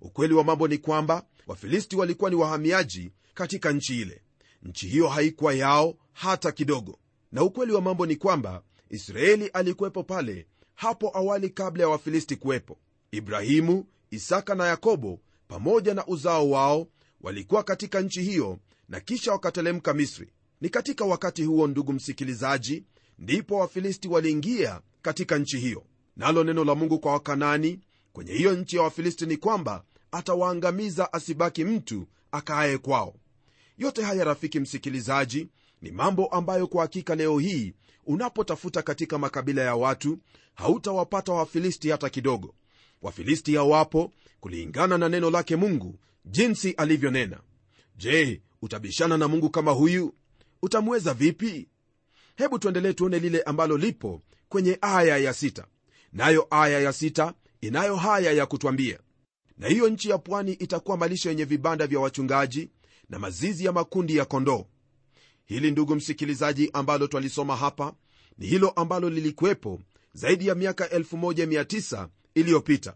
Ukweli 0.00 0.34
wa 0.34 0.44
mambo 0.44 0.68
ni 0.68 0.78
kwamba 0.78 1.26
wafilisti 1.46 1.96
walikuwa 1.96 2.30
ni 2.30 2.36
wahamiaji 2.36 3.10
katika 3.34 3.72
nchi 3.72 4.00
ile 4.00 4.22
nchi 4.62 4.88
hiyo 4.88 5.08
haikuwa 5.08 5.54
yao 5.54 5.94
hata 6.12 6.52
kidogo. 6.52 6.98
Na 7.32 7.42
ukweli 7.42 7.72
wa 7.72 7.80
mambo 7.80 8.06
ni 8.06 8.16
kwamba 8.16 8.62
israeli 8.90 9.46
alikuwepo 9.48 10.02
pale 10.02 10.46
hapo 10.74 11.10
awali 11.18 11.50
kabla 11.50 11.82
ya 11.82 11.88
wafilisti 11.88 12.36
kuwepo. 12.36 12.78
Ibrahimu 13.10 13.84
isaka 14.10 14.54
na 14.54 14.66
yakobo 14.66 15.20
pamoja 15.48 15.94
na 15.94 16.06
uzao 16.06 16.50
wao 16.50 16.86
walikuwa 17.20 17.62
katika 17.62 18.00
nchi 18.00 18.22
hiyo 18.22 18.58
na 18.88 19.00
kisha 19.00 19.32
wakatelemka 19.32 19.94
misri. 19.94 20.32
Ni 20.60 20.68
katika 20.68 21.04
wakati 21.04 21.44
huo 21.44 21.66
ndugu 21.66 21.92
msikilizaji 21.92 22.84
ndipo 23.18 23.56
wafilisti 23.58 24.08
waliingia 24.08 24.80
katika 25.02 25.38
nchi 25.38 25.58
hiyo. 25.58 25.84
Nalo 26.16 26.44
neno 26.44 26.64
la 26.64 26.74
mungu 26.74 26.98
kwa 26.98 27.12
wakanani 27.12 27.80
kwenye 28.12 28.32
hiyo 28.32 28.54
nchi 28.54 28.76
ya 28.76 28.82
wafilisti 28.82 29.26
ni 29.26 29.36
kwamba 29.36 29.84
atawaangamiza 30.12 31.12
asibaki 31.12 31.64
mtu 31.64 32.06
akaaye 32.32 32.78
kwao 32.78 33.14
yote 33.78 34.02
haya 34.02 34.24
rafiki 34.24 34.60
msikilizaji 34.60 35.48
ni 35.82 35.90
mambo 35.90 36.26
ambayo 36.26 36.66
kwa 36.66 36.82
hakika 36.82 37.14
leo 37.14 37.38
hii 37.38 37.74
unapotafuta 38.06 38.82
katika 38.82 39.18
makabila 39.18 39.62
ya 39.62 39.74
watu 39.74 40.18
hautawapata 40.54 41.32
wafilisti 41.32 41.90
hata 41.90 42.10
kidogo. 42.10 42.54
Wafilisti 43.02 43.54
hawapo 43.54 44.12
kulingana 44.40 44.98
na 44.98 45.08
neno 45.08 45.30
lake 45.30 45.56
mungu 45.56 45.98
jinsi 46.24 46.70
alivyonena. 46.72 47.40
Je 47.96 48.42
utabishana 48.62 49.18
na 49.18 49.28
mungu 49.28 49.50
kama 49.50 49.72
huyu? 49.72 50.14
Utamweza 50.62 51.14
vipi? 51.14 51.68
Hebu 52.36 52.58
tuendelee 52.58 52.92
tuone 52.92 53.18
lile 53.18 53.42
ambalo 53.42 53.76
lipo 53.76 54.22
kwenye 54.48 54.78
aya 54.80 55.16
ya 55.18 55.32
sita. 55.34 55.66
Nayo 56.12 56.46
aya 56.50 56.80
ya 56.80 56.92
sita 56.92 57.34
inayo 57.60 57.96
haya 57.96 58.32
ya 58.32 58.46
kutwambia. 58.46 58.98
Na 59.58 59.68
hiyo 59.68 59.88
nchi 59.88 60.10
ya 60.10 60.18
pwani 60.18 60.52
itakuwa 60.52 60.96
malisho 60.96 61.28
yenye 61.28 61.44
vibanda 61.44 61.86
vya 61.86 62.00
wachungaji 62.00 62.70
na 63.08 63.18
mazizi 63.18 63.64
ya 63.64 63.72
makundi 63.72 64.16
ya 64.16 64.24
kondoo. 64.24 64.64
Hili 65.44 65.70
ndugu 65.70 65.94
msikilizaji 65.94 66.70
ambalo 66.72 67.06
twalisoma 67.06 67.56
hapa 67.56 67.94
ni 68.38 68.46
hilo 68.46 68.70
ambalo 68.70 69.10
lilikuwepo 69.10 69.80
zaidi 70.12 70.46
ya 70.46 70.54
miaka 70.54 70.86
1900 70.86 72.08
iliyopita. 72.34 72.94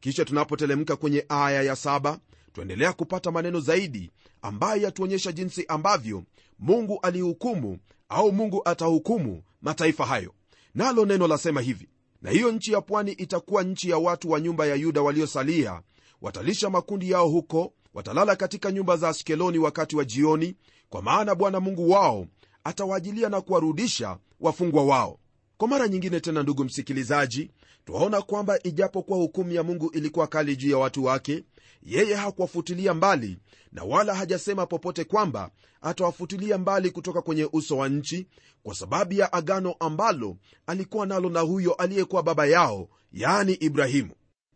Kisha 0.00 0.24
tunapotelemka 0.24 0.96
kwenye 0.96 1.24
aya 1.28 1.62
ya 1.62 1.76
saba 1.76 2.18
twaendelea 2.52 2.92
kupata 2.92 3.30
maneno 3.30 3.60
zaidi 3.60 4.10
ambayo 4.42 4.82
yatuonyesha 4.82 5.32
jinsi 5.32 5.64
ambavyo 5.68 6.24
mungu 6.58 6.98
alihukumu 7.02 7.78
au 8.08 8.32
mungu 8.32 8.62
atahukumu 8.68 9.42
mataifa 9.62 10.06
hayo. 10.06 10.34
Nalo 10.74 11.04
neno 11.06 11.26
lasema 11.28 11.60
hivi 11.60 11.88
na 12.22 12.30
hiyo 12.30 12.52
nchi 12.52 12.72
ya 12.72 12.80
pwani 12.80 13.12
itakuwa 13.12 13.62
nchi 13.62 13.90
ya 13.90 13.98
watu 13.98 14.30
wa 14.30 14.40
nyumba 14.40 14.66
ya 14.66 14.74
yuda 14.74 15.02
waliosalia 15.02 15.82
watalisha 16.20 16.70
makundi 16.70 17.10
yao 17.10 17.28
huko 17.28 17.72
watalala 17.94 18.36
katika 18.36 18.72
nyumba 18.72 18.96
za 18.96 19.08
askeloni 19.08 19.58
wakati 19.58 19.96
wa 19.96 20.04
jioni 20.04 20.56
kwa 20.88 21.02
maana 21.02 21.34
bwana 21.34 21.60
mungu 21.60 21.90
wao 21.90 22.26
atawaajilia 22.64 23.28
na 23.28 23.40
kuwarudisha 23.40 24.18
wafungwa 24.40 24.84
wao. 24.84 25.18
Kwa 25.56 25.68
mara 25.68 25.88
nyingine 25.88 26.20
tena 26.20 26.42
ndugu 26.42 26.64
msikilizaji 26.64 27.50
twaona 27.84 28.22
kwamba 28.22 28.58
ijapokuwa 28.62 29.18
hukumu 29.18 29.52
ya 29.52 29.62
mungu 29.62 29.90
ilikuwa 29.90 30.26
kali 30.26 30.56
juu 30.56 30.70
ya 30.70 30.78
watu 30.78 31.04
wake 31.04 31.44
yeye 31.82 32.14
hakuwafutilia 32.14 32.94
mbali 32.94 33.38
na 33.72 33.84
wala 33.84 34.14
hajasema 34.14 34.66
popote 34.66 35.04
kwamba 35.04 35.50
atawafutilia 35.82 36.58
mbali 36.58 36.90
kutoka 36.90 37.22
kwenye 37.22 37.48
uso 37.52 37.76
wa 37.76 37.88
nchi 37.88 38.26
kwa 38.62 38.74
sababu 38.74 39.14
ya 39.14 39.32
agano 39.32 39.74
ambalo 39.80 40.36
alikuwa 40.66 41.06
nalo 41.06 41.30
na 41.30 41.40
huyo 41.40 41.72
aliyekuwa 41.74 42.22
baba 42.22 42.46
yao 42.46 42.88
yaani 43.12 43.52
ibrahimu. 43.52 44.10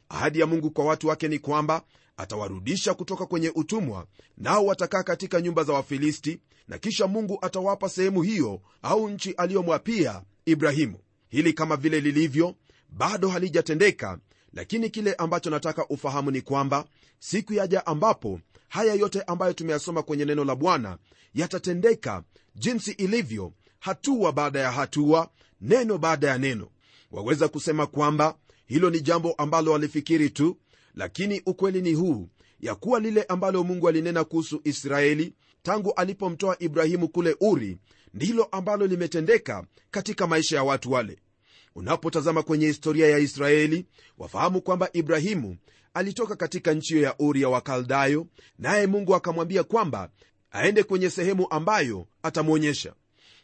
Ahadi 0.08 0.40
ya 0.40 0.46
mungu 0.46 0.70
kwa 0.70 0.84
watu 0.84 1.08
wake 1.08 1.28
ni 1.28 1.38
kwamba 1.38 1.82
atawarudisha 2.18 2.94
kutoka 2.94 3.26
kwenye 3.26 3.52
utumwa 3.54 4.06
nao 4.36 4.64
watakaa 4.66 5.02
katika 5.02 5.40
nyumba 5.40 5.64
za 5.64 5.72
wafilisti 5.72 6.40
na 6.68 6.78
kisha 6.78 7.06
mungu 7.06 7.38
atawapa 7.42 7.88
sehemu 7.88 8.22
hiyo 8.22 8.60
au 8.82 9.08
nchi 9.08 9.32
aliyomwapia 9.32 10.22
ibrahimu. 10.46 10.98
Hili 11.28 11.52
kama 11.52 11.76
vile 11.76 12.00
lilivyo 12.00 12.54
bado 12.90 13.28
halijatendeka 13.28 14.18
lakini 14.52 14.90
kile 14.90 15.14
ambacho 15.14 15.50
nataka 15.50 15.86
ufahamu 15.88 16.30
ni 16.30 16.40
kwamba 16.40 16.84
siku 17.18 17.54
yaja 17.54 17.86
ambapo 17.86 18.40
haya 18.68 18.94
yote 18.94 19.22
ambayo 19.22 19.52
tumeyasoma 19.52 20.02
kwenye 20.02 20.24
neno 20.24 20.44
la 20.44 20.54
bwana 20.56 20.98
yatatendeka 21.34 22.22
jinsi 22.54 22.90
ilivyo 22.92 23.52
hatua 23.78 24.32
baada 24.32 24.60
ya 24.60 24.70
hatua 24.72 25.30
neno 25.60 25.98
baada 25.98 26.28
ya 26.28 26.38
neno. 26.38 26.68
Waweza 27.10 27.48
kusema 27.48 27.86
kwamba 27.86 28.34
hilo 28.66 28.90
ni 28.90 29.00
jambo 29.00 29.32
ambalo 29.32 29.72
walifikiri 29.72 30.30
tu 30.30 30.56
lakini 30.98 31.42
ukweli 31.46 31.82
ni 31.82 31.92
huu 31.94 32.28
ya 32.60 32.74
kuwa 32.74 33.00
lile 33.00 33.22
ambalo 33.22 33.64
mungu 33.64 33.88
alinena 33.88 34.24
kuhusu 34.24 34.60
israeli 34.64 35.34
tangu 35.62 35.92
alipomtoa 35.92 36.56
ibrahimu 36.58 37.08
kule 37.08 37.36
uri 37.40 37.78
ndilo 38.14 38.44
ambalo 38.44 38.86
limetendeka 38.86 39.66
katika 39.90 40.26
maisha 40.26 40.56
ya 40.56 40.64
watu 40.64 40.92
wale. 40.92 41.18
Unapotazama 41.74 42.42
kwenye 42.42 42.66
historia 42.66 43.08
ya 43.08 43.18
israeli 43.18 43.86
wafahamu 44.18 44.62
kwamba 44.62 44.88
ibrahimu 44.92 45.56
alitoka 45.94 46.36
katika 46.36 46.74
nchi 46.74 46.94
hiyo 46.94 47.06
ya 47.06 47.14
uri 47.18 47.42
ya 47.42 47.48
wakaldayo 47.48 48.26
naye 48.58 48.86
mungu 48.86 49.14
akamwambia 49.14 49.64
kwamba 49.64 50.10
aende 50.50 50.82
kwenye 50.82 51.10
sehemu 51.10 51.46
ambayo 51.50 52.06
atamwonyesha. 52.22 52.94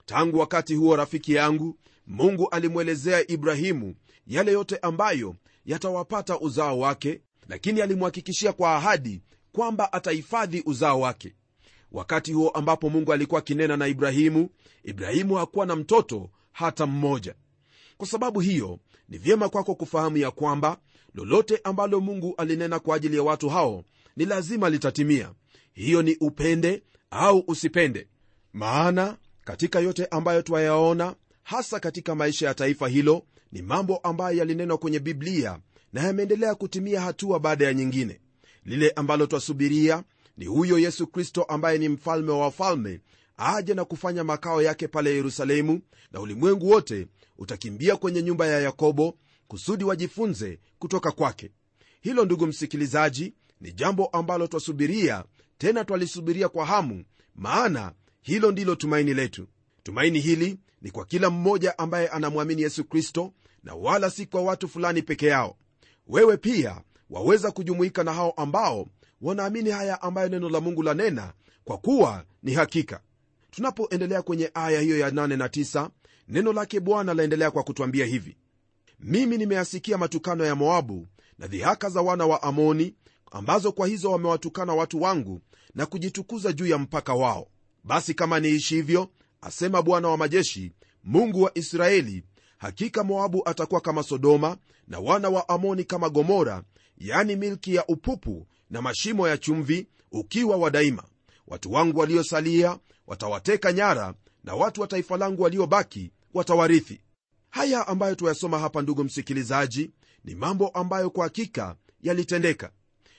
Tangu 0.06 0.38
wakati 0.38 0.75
huo 0.75 0.96
rafiki 0.96 1.34
yangu 1.34 1.78
mungu 2.06 2.49
alimwelezea 2.49 3.30
ibrahimu 3.30 3.94
yale 4.26 4.52
yote 4.52 4.76
ambayo 4.82 5.37
yatawapata 5.64 6.40
uzao 6.40 6.78
wake 6.78 7.20
lakini 7.48 7.80
alimhakikishia 7.82 8.52
kwa 8.52 8.76
ahadi 8.76 9.22
kwamba 9.52 9.92
atahifadhi 9.92 10.62
uzao 10.66 11.00
wake. 11.00 11.34
Wakati 11.92 12.32
huo 12.32 12.48
ambapo 12.50 12.90
mungu 12.90 13.12
alikuwa 13.12 13.38
akinena 13.38 13.76
na 13.76 13.86
ibrahimu 13.86 14.48
ibrahimu 14.84 15.34
hakuwa 15.34 15.66
na 15.66 15.76
mtoto 15.76 16.30
hata 16.52 16.86
mmoja. 16.86 17.34
Kwa 17.96 18.06
sababu 18.06 18.40
hiyo 18.40 18.78
ni 19.08 19.18
vyema 19.18 19.48
kwako 19.48 19.74
kufahamu 19.74 20.16
ya 20.16 20.30
kwamba 20.30 20.78
lolote 21.14 21.60
ambalo 21.64 22.00
mungu 22.00 22.34
alinena 22.36 22.78
kwa 22.78 22.96
ajili 22.96 23.16
ya 23.16 23.22
watu 23.22 23.48
hao 23.48 23.84
ni 24.16 24.24
lazima 24.24 24.70
litatimia. 24.70 25.32
Hiyo 25.72 26.02
ni 26.02 26.16
upende 26.20 26.82
au 27.10 27.44
usipende. 27.46 28.08
Maana 28.52 29.16
katika 29.44 29.80
yote 29.80 30.06
ambayo 30.06 30.42
twayaona 30.42 31.14
hasa 31.42 31.80
katika 31.80 32.14
maisha 32.14 32.46
ya 32.46 32.54
taifa 32.54 32.88
hilo 32.88 33.22
ni 33.52 33.62
mambo 33.62 33.96
ambayo 33.96 34.36
yalinenwa 34.38 34.78
kwenye 34.78 34.98
biblia 34.98 35.58
na 35.94 36.02
yameendelea 36.02 36.54
kutimia 36.54 37.00
hatua 37.00 37.40
baada 37.40 37.64
ya 37.64 37.74
nyingine. 37.74 38.20
Lile 38.64 38.90
ambalo 38.90 39.26
twasubiria 39.26 40.04
ni 40.36 40.46
huyo 40.46 40.78
yesu 40.78 41.06
kristo 41.06 41.42
ambaye 41.42 41.78
ni 41.78 41.88
mfalme 41.88 42.30
wa 42.30 42.38
wafalme 42.38 43.00
aje 43.36 43.74
na 43.74 43.84
kufanya 43.84 44.24
makao 44.24 44.62
yake 44.62 44.88
pale 44.88 45.14
yerusalemu 45.14 45.80
na 46.12 46.20
ulimwengu 46.20 46.68
wote 46.70 47.06
utakimbia 47.38 47.96
kwenye 47.96 48.22
nyumba 48.22 48.46
ya 48.46 48.60
yakobo 48.60 49.18
kusudi 49.48 49.84
wajifunze 49.84 50.58
kutoka 50.78 51.10
kwake. 51.12 51.50
Hilo 52.00 52.24
ndugu 52.24 52.46
msikilizaji 52.46 53.34
ni 53.60 53.72
jambo 53.72 54.06
ambalo 54.06 54.46
twasubiria 54.46 55.24
tena 55.58 55.84
twalisubiria 55.84 56.48
kwa 56.48 56.66
hamu 56.66 57.04
maana 57.34 57.92
hilo 58.22 58.52
ndilo 58.52 58.74
tumaini 58.74 59.14
letu. 59.14 59.46
Tumaini 59.82 60.20
hili 60.20 60.58
ni 60.82 60.90
kwa 60.90 61.04
kila 61.04 61.30
mmoja 61.30 61.78
ambaye 61.78 62.08
anamwamini 62.08 62.62
yesu 62.62 62.84
kristo 62.84 63.32
na 63.64 63.74
wala 63.74 64.10
si 64.10 64.26
kwa 64.26 64.42
watu 64.42 64.68
fulani 64.68 65.02
peke 65.02 65.26
yao 65.26 65.56
wewe 66.06 66.37
pia 66.37 66.80
waweza 67.11 67.50
kujumuika 67.50 68.04
na 68.04 68.12
hao 68.12 68.30
ambao 68.30 68.88
wanaamini 69.20 69.70
haya 69.70 70.02
ambayo 70.02 70.28
neno 70.28 70.49
la 70.49 70.61
mungu 70.61 70.82
lanena 70.82 71.32
kwa 71.64 71.78
kuwa 71.78 72.25
ni 72.42 72.54
hakika. 72.54 73.00
Tunapoendelea 73.50 74.23
kwenye 74.23 74.50
aya 74.54 74.80
hiyo 74.80 74.99
ya 74.99 75.11
8 75.11 75.37
na 75.37 75.46
9 75.46 75.88
neno 76.28 76.52
lake 76.52 76.80
bwana 76.80 77.14
laendelea 77.14 77.50
kwa 77.50 77.62
kutwambia 77.62 78.06
hivi. 78.06 78.37
Mimi 79.00 79.38
nimeyasikia 79.38 79.99
matukano 79.99 80.44
ya 80.44 80.54
moabu 80.54 81.06
na 81.38 81.46
dhihaka 81.46 81.88
za 81.90 82.02
wana 82.02 82.26
wa 82.26 82.42
amoni 82.42 82.94
ambazo 83.30 83.73
kwa 83.73 83.87
hizo 83.87 84.11
wamewatukana 84.12 84.75
watu 84.75 85.02
wangu 85.02 85.40
na 85.75 85.87
kujitukuza 85.87 86.52
juu 86.52 86.66
ya 86.66 86.78
mpaka 86.78 87.14
wao. 87.14 87.49
Basi 87.84 88.14
kama 88.14 88.40
niishi 88.40 88.75
hivyo 88.75 89.08
asema 89.40 89.82
bwana 89.82 90.08
wa 90.08 90.16
majeshi 90.16 90.73
mungu 91.04 91.42
wa 91.42 91.58
israeli 91.58 92.25
hakika 92.64 93.04
moabu 93.04 93.49
atakuwa 93.49 93.80
kama 93.80 94.02
sodoma 94.02 94.56
na 94.88 94.99
wana 95.00 95.28
wa 95.28 95.49
amoni 95.49 95.85
kama 95.85 96.09
gomora 96.09 96.62
yani 96.99 97.37
milki 97.37 97.75
ya 97.75 97.87
upupu 97.87 98.47
na 98.71 98.83
mashimo 98.83 99.28
ya 99.28 99.38
chumvi 99.38 99.88
ukiwa 100.12 100.56
wa 100.56 100.71
daima. 100.71 101.04
Watu 101.47 101.73
wangu 101.73 101.99
waliosalia 101.99 102.78
watawateka 103.06 103.73
nyara 103.73 104.14
na 104.44 104.54
watu 104.54 104.80
wa 104.80 104.87
taifa 104.87 105.16
langu 105.16 105.42
waliobaki 105.42 106.11
watawarithi. 106.35 107.00
Haya 107.50 107.87
ambayo 107.88 108.14
tuyasoma 108.14 108.59
hapa 108.59 108.83
ndugu 108.83 109.04
msikilizaji 109.04 109.90
ni 110.25 110.35
mambo 110.35 110.68
ambayo 110.68 111.11
kwa 111.11 111.25
hakika 111.25 111.76
yalitendeka. 112.02 112.71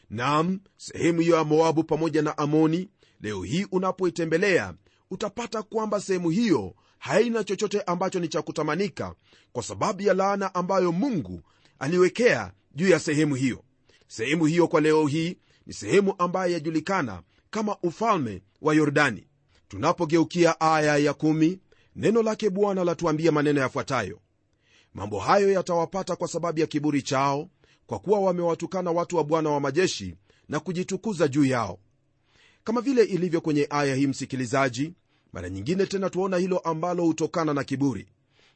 Nam 0.09 0.59
sehemu 0.77 1.19
hiyo 1.21 1.35
ya 1.35 1.43
moabu 1.43 1.83
pamoja 1.83 2.21
na 2.21 2.37
amoni 2.37 2.89
leo 3.21 3.43
hii 3.43 3.65
unapoitembelea 3.71 4.73
utapata 5.11 5.63
kwamba 5.63 6.01
sehemu 6.01 6.29
hiyo 6.29 6.75
haina 6.97 7.43
chochote 7.43 7.81
ambacho 7.81 8.19
ni 8.19 8.27
cha 8.27 8.41
kutamanika 8.41 9.15
kwa 9.53 9.63
sababu 9.63 10.01
ya 10.01 10.13
laana 10.13 10.55
ambayo 10.55 10.91
mungu 10.91 11.41
aliwekea 11.79 12.51
juu 12.75 12.87
ya 12.89 12.99
sehemu 12.99 13.35
hiyo. 13.35 13.63
Sehemu 14.07 14.45
hiyo 14.45 14.67
kwa 14.67 14.81
leo 14.81 15.07
hii 15.07 15.37
ni 15.67 15.73
sehemu 15.73 16.15
ambayo 16.17 16.53
yajulikana 16.53 17.21
kama 17.49 17.77
ufalme 17.83 18.41
wa 18.61 18.73
yordani. 18.75 19.27
Tunapogeukia 19.67 20.59
aya 20.61 20.97
ya 20.97 21.13
kumi, 21.13 21.59
neno 21.95 22.21
lake 22.23 22.49
bwana 22.49 22.83
latuambia 22.83 23.31
maneno 23.31 23.61
yafuatayo. 23.61 24.19
Mambo 24.93 25.19
hayo 25.19 25.51
yatawapata 25.51 26.15
kwa 26.15 26.27
sababu 26.27 26.59
ya 26.59 26.67
kiburi 26.67 27.01
chao 27.01 27.49
kwa 27.87 27.99
kuwa 27.99 28.19
wamewatukana 28.19 28.91
watu 28.91 29.17
wa 29.17 29.23
bwana 29.23 29.49
wa 29.49 29.59
majeshi 29.59 30.15
na 30.49 30.59
kujitukuza 30.59 31.27
juu 31.27 31.45
yao. 31.45 31.79
Kama 32.63 32.81
vile 32.81 33.03
ilivyo 33.03 33.41
kwenye 33.41 33.67
aya 33.69 33.95
hii 33.95 34.07
msikilizaji 34.07 34.93
mara 35.35 35.49
nyingine 35.49 35.85
tena 35.85 36.09
tuona 36.09 36.37
hilo 36.37 36.57
ambalo 36.59 37.03
hutokana 37.03 37.53
na 37.53 37.63
kiburi. 37.63 38.07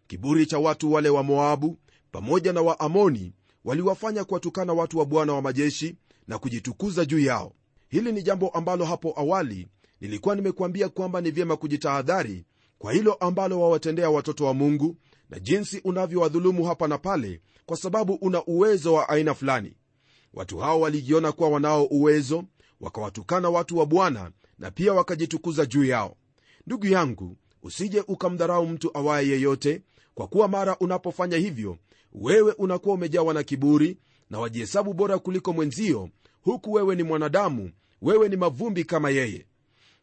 Kiburi 0.08 0.46
cha 0.46 0.60
watu 0.60 0.94
wale 0.94 1.10
wa 1.10 1.24
moabu 1.24 1.78
pamoja 2.12 2.54
na 2.54 2.62
waamoni 2.62 3.34
waliwafanya 3.66 4.24
kuwatukana 4.24 4.74
watu 4.74 5.00
wa 5.00 5.06
bwana 5.06 5.34
wa 5.34 5.42
majeshi 5.42 5.96
na 6.28 6.38
kujitukuza 6.40 7.06
juu 7.06 7.20
yao. 7.20 7.54
Hili 7.90 8.12
ni 8.12 8.24
jambo 8.24 8.50
ambalo 8.50 8.86
hapo 8.86 9.14
awali 9.18 9.68
nilikuwa 10.02 10.36
nimekuambia 10.36 10.90
kwamba 10.90 11.22
ni 11.22 11.32
vyema 11.32 11.58
kujitahadhari 11.58 12.46
kwa 12.78 12.94
hilo 12.94 13.14
ambalo 13.14 13.62
wawatendea 13.62 14.10
watoto 14.10 14.46
wa 14.46 14.54
mungu 14.54 14.96
na 15.30 15.40
jinsi 15.40 15.82
unavyowadhulumu 15.84 16.64
hapa 16.66 16.88
na 16.88 16.98
pale 16.98 17.42
kwa 17.66 17.78
sababu 17.78 18.14
una 18.14 18.46
uwezo 18.46 18.94
wa 18.94 19.10
aina 19.10 19.34
fulani. 19.34 19.74
Watu 20.34 20.58
hao 20.58 20.82
walijiona 20.82 21.32
kuwa 21.32 21.50
wanao 21.50 21.86
uwezo 21.86 22.44
wakawatukana 22.82 23.50
watu 23.50 23.78
wa 23.78 23.86
bwana 23.86 24.32
na 24.60 24.72
pia 24.72 24.94
wakajitukuza 24.94 25.66
juu 25.66 25.84
yao 25.86 26.16
ndugu 26.70 26.88
yangu 26.88 27.38
usije 27.64 28.04
ukamdharau 28.08 28.68
mtu 28.68 28.98
awaye 28.98 29.28
yeyote 29.28 29.82
kwa 30.16 30.28
kuwa 30.28 30.48
mara 30.48 30.78
unapofanya 30.78 31.38
hivyo 31.38 31.78
wewe 32.14 32.52
unakuwa 32.52 32.96
umejawa 32.96 33.34
na 33.34 33.44
kiburi 33.44 33.98
na 34.30 34.40
wajihesabu 34.40 34.94
bora 34.94 35.20
kuliko 35.20 35.54
mwenzio 35.54 36.10
huku 36.42 36.74
wewe 36.74 36.96
ni 36.96 37.04
mwanadamu 37.04 37.72
wewe 38.02 38.30
ni 38.30 38.36
mavumbi 38.36 38.84
kama 38.84 39.10
yeye. 39.10 39.46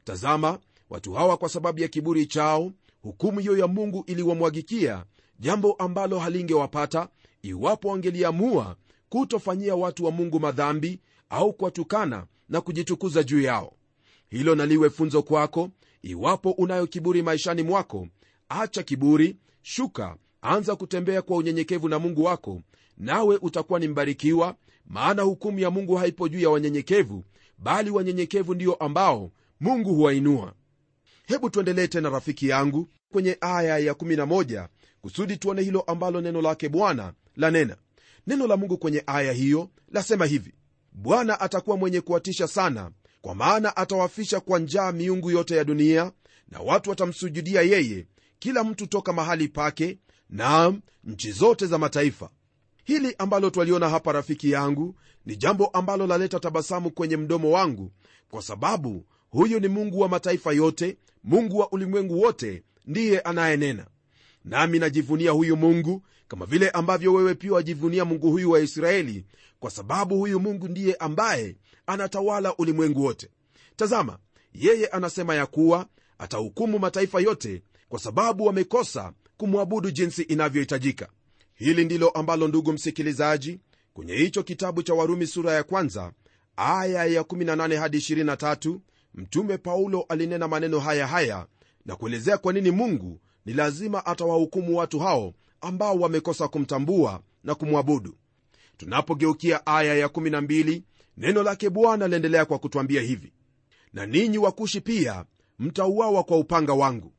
Tazama 0.04 0.58
watu 0.90 1.12
hawa 1.12 1.36
kwa 1.36 1.48
sababu 1.48 1.80
ya 1.80 1.88
kiburi 1.88 2.26
chao 2.26 2.72
hukumu 3.02 3.40
hiyo 3.40 3.56
ya 3.58 3.66
mungu 3.66 4.04
iliwamwagikia 4.06 5.04
jambo 5.38 5.72
ambalo 5.72 6.18
halingewapata 6.18 7.08
iwapo 7.42 7.88
wangeliamua 7.88 8.76
kutofanyia 9.08 9.74
watu 9.76 10.04
wa 10.04 10.10
mungu 10.10 10.40
madhambi 10.40 11.00
au 11.30 11.52
kuwatukana 11.52 12.26
na 12.48 12.60
kujitukuza 12.60 13.22
juu 13.22 13.40
yao. 13.40 13.72
Hilo 14.30 14.54
naliwe 14.54 14.90
funzo 14.90 15.22
kwako 15.22 15.70
iwapo 16.10 16.50
unayo 16.50 16.86
kiburi 16.86 17.22
maishani 17.22 17.62
mwako 17.62 18.08
acha 18.48 18.82
kiburi 18.82 19.36
shuka 19.62 20.16
anza 20.42 20.76
kutembea 20.76 21.22
kwa 21.22 21.36
unyenyekevu 21.36 21.88
na 21.88 21.98
mungu 21.98 22.24
wako 22.24 22.62
nawe 22.98 23.38
utakuwa 23.42 23.78
ni 23.80 23.88
mbarikiwa 23.88 24.56
maana 24.86 25.22
hukumu 25.22 25.58
ya 25.58 25.70
mungu 25.70 25.94
haipo 25.96 26.28
juu 26.28 26.40
ya 26.40 26.50
wanyenyekevu 26.50 27.24
bali 27.58 27.90
wanyenyekevu 27.90 28.54
ndio 28.54 28.74
ambao 28.74 29.30
mungu 29.60 29.94
huwainua. 29.94 30.52
Hebu 31.26 31.50
tuendelee 31.50 31.86
tena 31.86 32.10
rafiki 32.10 32.48
yangu 32.48 32.88
kwenye 33.12 33.38
aya 33.40 33.78
ya 33.78 33.92
11 33.92 34.68
kusudi 35.00 35.36
tuone 35.36 35.62
hilo 35.62 35.80
ambalo 35.80 36.20
neno 36.20 36.42
lake 36.42 36.68
bwana 36.68 37.12
lanena. 37.36 37.76
Neno 38.26 38.46
la 38.46 38.56
mungu 38.56 38.78
kwenye 38.78 39.02
aya 39.06 39.32
hiyo 39.32 39.70
lasema 39.92 40.26
hivi 40.26 40.54
bwana 40.92 41.40
atakuwa 41.40 41.76
mwenye 41.76 42.00
kuwatisha 42.00 42.46
sana 42.48 42.90
kwa 43.26 43.34
maana 43.34 43.76
atawafisha 43.76 44.40
kwa 44.40 44.58
njaa 44.58 44.92
miungu 44.92 45.30
yote 45.30 45.56
ya 45.56 45.64
dunia 45.64 46.12
na 46.50 46.60
watu 46.60 46.90
watamsujudia 46.90 47.62
yeye 47.62 48.06
kila 48.38 48.64
mtu 48.64 48.86
toka 48.86 49.12
mahali 49.12 49.48
pake 49.48 49.98
naam 50.30 50.80
nchi 51.04 51.32
zote 51.32 51.66
za 51.66 51.78
mataifa. 51.78 52.30
Hili 52.84 53.14
ambalo 53.18 53.50
twaliona 53.50 53.88
hapa 53.88 54.12
rafiki 54.12 54.50
yangu 54.50 54.94
ni 55.24 55.36
jambo 55.36 55.66
ambalo 55.66 56.06
laleta 56.06 56.40
tabasamu 56.40 56.90
kwenye 56.90 57.16
mdomo 57.16 57.50
wangu 57.50 57.90
kwa 58.30 58.42
sababu 58.42 59.04
huyu 59.30 59.60
ni 59.60 59.68
mungu 59.68 60.00
wa 60.00 60.08
mataifa 60.08 60.52
yote 60.52 60.96
mungu 61.24 61.58
wa 61.58 61.72
ulimwengu 61.72 62.20
wote 62.20 62.62
ndiye 62.86 63.20
anayenena. 63.20 63.86
Nami 64.44 64.78
najivunia 64.78 65.30
huyu 65.30 65.56
mungu 65.56 66.02
kama 66.28 66.46
vile 66.46 66.70
ambavyo 66.70 67.12
wewe 67.14 67.34
pia 67.34 67.52
wajivunia 67.52 68.04
mungu 68.04 68.30
huyu 68.30 68.50
wa 68.50 68.60
israeli 68.60 69.24
kwa 69.60 69.70
sababu 69.70 70.18
huyu 70.18 70.40
mungu 70.40 70.68
ndiye 70.68 70.94
ambaye 70.94 71.56
anatawala 71.86 72.56
ulimwengu 72.56 73.04
wote. 73.04 73.28
Tazama 73.76 74.18
yeye 74.54 74.86
anasema 74.86 75.34
ya 75.34 75.46
kuwa 75.46 75.86
atahukumu 76.18 76.78
mataifa 76.78 77.20
yote 77.20 77.62
kwa 77.88 77.98
sababu 78.00 78.44
wamekosa 78.46 79.12
kumwabudu 79.36 79.90
jinsi 79.90 80.22
inavyohitajika. 80.22 81.08
Hili 81.54 81.84
ndilo 81.84 82.08
ambalo 82.08 82.48
ndugu 82.48 82.72
msikilizaji 82.72 83.60
kwenye 83.94 84.14
hicho 84.14 84.42
kitabu 84.42 84.82
cha 84.82 84.94
warumi 84.94 85.26
sura 85.26 85.52
ya 85.52 85.62
kwanza 85.62 86.12
aya 86.56 87.04
ya 87.04 87.22
18 87.22 87.76
hadi 87.78 87.98
23 87.98 88.78
mtume 89.14 89.58
paulo 89.58 90.04
alinena 90.08 90.48
maneno 90.48 90.80
haya 90.80 91.06
haya 91.06 91.46
na 91.86 91.96
kuelezea 91.96 92.38
kwa 92.38 92.52
nini 92.52 92.70
mungu 92.70 93.20
ni 93.46 93.52
lazima 93.52 94.06
atawahukumu 94.06 94.76
watu 94.76 94.98
hao 94.98 95.34
ambao 95.66 95.96
wamekosa 95.98 96.48
kumtambua 96.48 97.20
na 97.44 97.54
kumwabudu. 97.54 98.14
Tunapogeukia 98.76 99.66
aya 99.66 99.94
ya 99.94 100.06
12 100.06 100.82
neno 101.16 101.42
lake 101.42 101.70
bwana 101.70 102.08
liendelea 102.08 102.44
kwa 102.44 102.58
kutwambia 102.58 103.02
hivi 103.02 103.32
na 103.92 104.06
ninyi 104.06 104.38
wakushi 104.38 104.80
pia 104.80 105.24
mtauawa 105.58 106.24
kwa 106.24 106.38
upanga 106.38 106.72
wangu. 106.72 107.12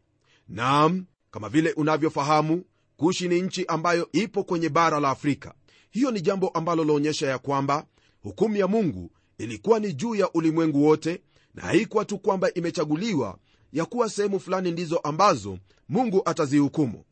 Naam 0.47 1.05
kama 1.31 1.49
vile 1.49 1.71
unavyofahamu 1.71 2.63
kushi 2.97 3.27
ni 3.27 3.41
nchi 3.41 3.65
ambayo 3.65 4.09
ipo 4.11 4.43
kwenye 4.43 4.69
bara 4.69 4.99
la 4.99 5.09
afrika. 5.09 5.53
Hiyo 5.89 6.11
ni 6.11 6.21
jambo 6.21 6.47
ambalo 6.49 6.83
laonyesha 6.83 7.27
ya 7.27 7.37
kwamba 7.37 7.85
hukumu 8.23 8.55
ya 8.57 8.67
mungu 8.67 9.11
ilikuwa 9.37 9.79
ni 9.79 9.93
juu 9.93 10.15
ya 10.15 10.31
ulimwengu 10.33 10.85
wote 10.85 11.21
na 11.53 11.61
haikuwa 11.63 12.05
tu 12.05 12.19
kwamba 12.19 12.53
imechaguliwa 12.53 13.37
ya 13.73 13.85
kuwa 13.85 14.09
sehemu 14.09 14.39
fulani 14.39 14.71
ndizo 14.71 14.97
ambazo 14.97 15.57
mungu 15.89 16.21
atazihukumu 16.25 17.03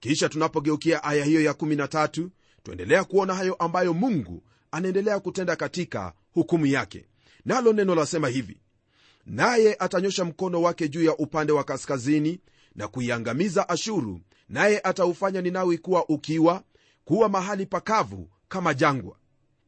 kisha 0.00 0.28
tunapogeukia 0.28 1.04
aya 1.04 1.24
hiyo 1.24 1.40
ya 1.40 1.52
13 1.52 2.28
tuendelea 2.62 3.04
kuona 3.04 3.34
hayo 3.34 3.54
ambayo 3.54 3.94
mungu 3.94 4.42
anaendelea 4.70 5.20
kutenda 5.20 5.56
katika 5.56 6.12
hukumu 6.32 6.66
yake. 6.66 7.04
Nalo 7.44 7.72
neno 7.72 7.94
lasema 7.94 8.28
hivi 8.28 8.60
naye 9.26 9.76
atanyosha 9.78 10.24
mkono 10.24 10.62
wake 10.62 10.88
juu 10.88 11.04
ya 11.04 11.16
upande 11.16 11.52
wa 11.52 11.64
kaskazini 11.64 12.40
na 12.74 12.88
kuiangamiza 12.88 13.68
ashuru 13.68 14.20
naye 14.48 14.80
ataufanya 14.84 15.40
ninawi 15.40 15.78
kuwa 15.78 16.08
ukiwa 16.08 16.62
kuwa 17.04 17.28
mahali 17.28 17.66
pakavu 17.66 18.28
kama 18.48 18.74
jangwa. 18.74 19.16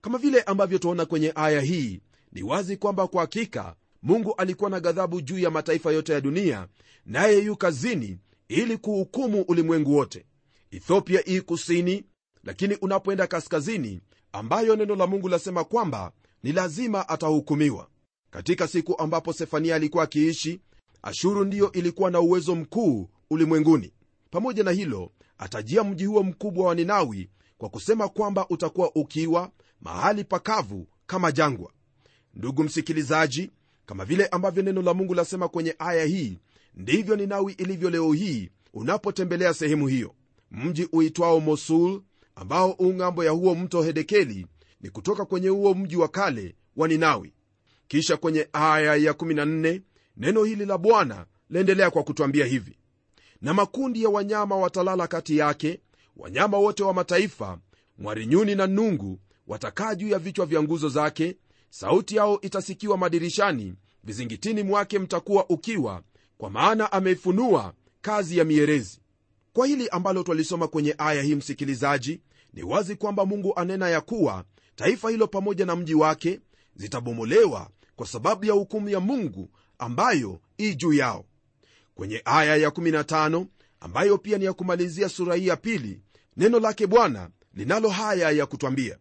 Kama 0.00 0.18
vile 0.18 0.42
ambavyo 0.42 0.78
tuona 0.78 1.06
kwenye 1.06 1.32
aya 1.34 1.60
hii 1.60 2.00
ni 2.32 2.42
wazi 2.42 2.76
kwamba 2.76 3.06
kwa 3.06 3.20
hakika 3.20 3.74
mungu 4.02 4.34
alikuwa 4.36 4.70
na 4.70 4.80
ghadhabu 4.80 5.20
juu 5.20 5.38
ya 5.38 5.50
mataifa 5.50 5.92
yote 5.92 6.12
ya 6.12 6.20
dunia 6.20 6.66
naye 7.06 7.38
yu 7.38 7.56
kazini 7.56 8.18
ili 8.50 8.76
kuhukumu 8.78 9.42
ulimwengu 9.42 9.96
wote. 9.96 10.24
Ethiopia 10.70 11.28
ii 11.28 11.40
kusini 11.40 12.04
lakini 12.44 12.74
unapoenda 12.74 13.26
kaskazini 13.26 14.00
ambayo 14.32 14.76
neno 14.76 14.94
la 14.96 15.06
mungu 15.06 15.28
lasema 15.28 15.64
kwamba 15.64 16.12
ni 16.42 16.52
lazima 16.52 17.08
atahukumiwa. 17.08 17.88
Katika 18.30 18.68
siku 18.68 18.98
ambapo 18.98 19.32
sefania 19.32 19.74
alikuwa 19.74 20.04
akiishi 20.04 20.60
ashuru 21.02 21.44
ndiyo 21.44 21.72
ilikuwa 21.72 22.10
na 22.10 22.20
uwezo 22.20 22.54
mkuu 22.56 23.08
ulimwenguni. 23.30 23.92
Pamoja 24.30 24.62
na 24.64 24.70
hilo 24.70 25.12
atajia 25.38 25.84
mji 25.84 26.04
huo 26.04 26.22
mkubwa 26.22 26.66
wa 26.66 26.74
ninawi 26.74 27.30
kwa 27.58 27.68
kusema 27.68 28.08
kwamba 28.08 28.48
utakuwa 28.48 28.94
ukiwa 28.94 29.50
mahali 29.80 30.24
pakavu 30.24 30.86
kama 31.06 31.32
jangwa. 31.32 31.72
Ndugu 32.34 32.64
msikilizaji 32.64 33.50
kama 33.86 34.04
vile 34.04 34.26
ambavyo 34.26 34.62
neno 34.62 34.82
la 34.82 34.94
mungu 34.94 35.14
lasema 35.14 35.48
kwenye 35.48 35.74
aya 35.78 36.04
hii 36.04 36.38
ndivyo 36.74 37.16
ninawi 37.16 37.52
ilivyo 37.52 37.90
leo 37.90 38.12
hii 38.12 38.50
unapotembelea 38.74 39.54
sehemu 39.54 39.86
hiyo. 39.86 40.14
Mji 40.50 40.88
uitwao 40.92 41.40
mosul 41.40 42.02
ambao 42.34 42.70
ung'ambo 42.70 43.24
ya 43.24 43.30
huo 43.30 43.54
mto 43.54 43.82
hedekeli 43.82 44.46
ni 44.80 44.90
kutoka 44.90 45.24
kwenye 45.24 45.48
huo 45.48 45.74
mji 45.74 45.96
wa 45.96 46.08
kale 46.08 46.54
wa 46.76 46.88
ninawi. 46.88 47.32
Kisha 47.88 48.16
kwenye 48.16 48.48
aya 48.52 48.96
ya 48.96 49.12
14 49.12 49.80
neno 50.16 50.44
hili 50.44 50.66
la 50.66 50.78
bwana 50.78 51.26
laendelea 51.50 51.90
kwa 51.90 52.02
kutwambia 52.02 52.44
hivi. 52.46 52.76
Na 53.42 53.54
makundi 53.54 54.02
ya 54.02 54.08
wanyama 54.08 54.56
watalala 54.56 55.06
kati 55.06 55.38
yake 55.38 55.80
wanyama 56.16 56.58
wote 56.58 56.82
wa 56.82 56.94
mataifa 56.94 57.58
mwarinyuni 57.98 58.54
na 58.54 58.66
nungu 58.66 59.20
watakaa 59.46 59.94
juu 59.94 60.08
ya 60.08 60.18
vichwa 60.18 60.46
vya 60.46 60.62
nguzo 60.62 60.88
zake 60.88 61.36
sauti 61.70 62.16
yao 62.16 62.40
itasikiwa 62.40 62.96
madirishani 62.98 63.74
vizingitini 64.04 64.62
mwake 64.62 64.98
mtakuwa 64.98 65.48
ukiwa 65.50 66.02
kwa 66.40 66.50
maana 66.50 66.92
ameifunua 66.92 67.74
kazi 68.00 68.38
ya 68.38 68.44
mierezi. 68.44 69.00
Kwa 69.52 69.66
hili 69.66 69.88
ambalo 69.88 70.22
twalisoma 70.22 70.68
kwenye 70.68 70.94
aya 70.98 71.22
hii 71.22 71.34
msikilizaji 71.34 72.20
ni 72.52 72.62
wazi 72.62 72.96
kwamba 72.96 73.26
mungu 73.26 73.52
anena 73.56 73.88
ya 73.88 74.00
kuwa 74.00 74.44
taifa 74.76 75.10
hilo 75.10 75.26
pamoja 75.26 75.66
na 75.66 75.76
mji 75.76 75.94
wake 75.94 76.40
zitabomolewa 76.76 77.70
kwa 77.96 78.06
sababu 78.06 78.44
ya 78.44 78.52
hukumu 78.52 78.88
ya 78.88 79.00
mungu 79.00 79.50
ambayo 79.78 80.40
ii 80.60 80.74
juu 80.74 80.92
yao. 80.92 81.24
Kwenye 81.94 82.22
aya 82.24 82.68
ya15 82.68 83.46
ambayo 83.80 84.18
pia 84.18 84.38
ni 84.38 84.44
ya 84.44 84.52
kumalizia 84.52 85.08
sura 85.08 85.34
hii 85.34 85.46
ya 85.46 85.56
pili 85.56 86.00
neno 86.36 86.60
lake 86.60 86.86
bwana 86.86 87.30
linalo 87.54 87.88
haya 87.88 88.30
ya 88.30 88.46
kutwambia. 88.46 88.98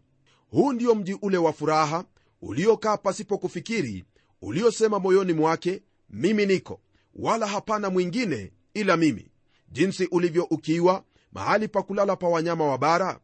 Huu 0.50 0.74
ndio 0.74 0.96
mji 0.96 1.14
ule 1.22 1.38
wa 1.38 1.54
furaha 1.54 2.06
uliokaa 2.42 2.98
pasipo 2.98 3.38
kufikiri 3.38 4.06
uliosema 4.42 5.00
moyoni 5.00 5.34
mwake 5.34 5.82
mimi 6.10 6.46
niko 6.46 6.80
wala 7.16 7.48
hapana 7.48 7.90
mwingine 7.90 8.52
ila 8.74 8.98
mimi. 8.98 9.32
Jinsi 9.72 10.06
ulivyo 10.12 10.44
ukiwa 10.44 11.04
mahali 11.32 11.68
pa 11.68 11.84
kulala 11.84 12.16
pa 12.16 12.28
wanyama 12.28 12.66
wa 12.66 12.78
bara 12.78 13.20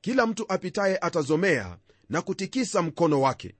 kila 0.00 0.26
mtu 0.26 0.44
apitaye 0.48 0.98
atazomea 0.98 1.78
na 2.08 2.22
kutikisa 2.22 2.82
mkono 2.82 3.20
wake. 3.20 3.54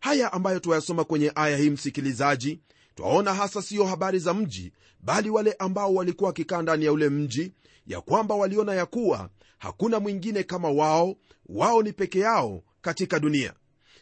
Haya 0.00 0.32
ambayo 0.32 0.60
twayasoma 0.60 1.04
kwenye 1.04 1.32
aya 1.34 1.56
hii 1.56 1.70
msikilizaji 1.70 2.60
twaona 2.94 3.34
hasa 3.34 3.62
siyo 3.62 3.84
habari 3.84 4.18
za 4.18 4.34
mji 4.34 4.72
bali 5.00 5.30
wale 5.30 5.52
ambao 5.58 5.94
walikuwa 5.94 6.28
wakikaa 6.28 6.62
ndani 6.62 6.84
ya 6.84 6.92
ule 6.92 7.08
mji 7.08 7.52
ya 7.86 8.00
kwamba 8.00 8.34
waliona 8.34 8.74
ya 8.74 8.86
kuwa 8.86 9.30
hakuna 9.58 10.00
mwingine 10.00 10.42
kama 10.42 10.70
wao 10.70 11.16
wao 11.46 11.82
ni 11.82 11.92
peke 11.92 12.18
yao 12.18 12.62
katika 12.82 13.20
dunia 13.20 13.54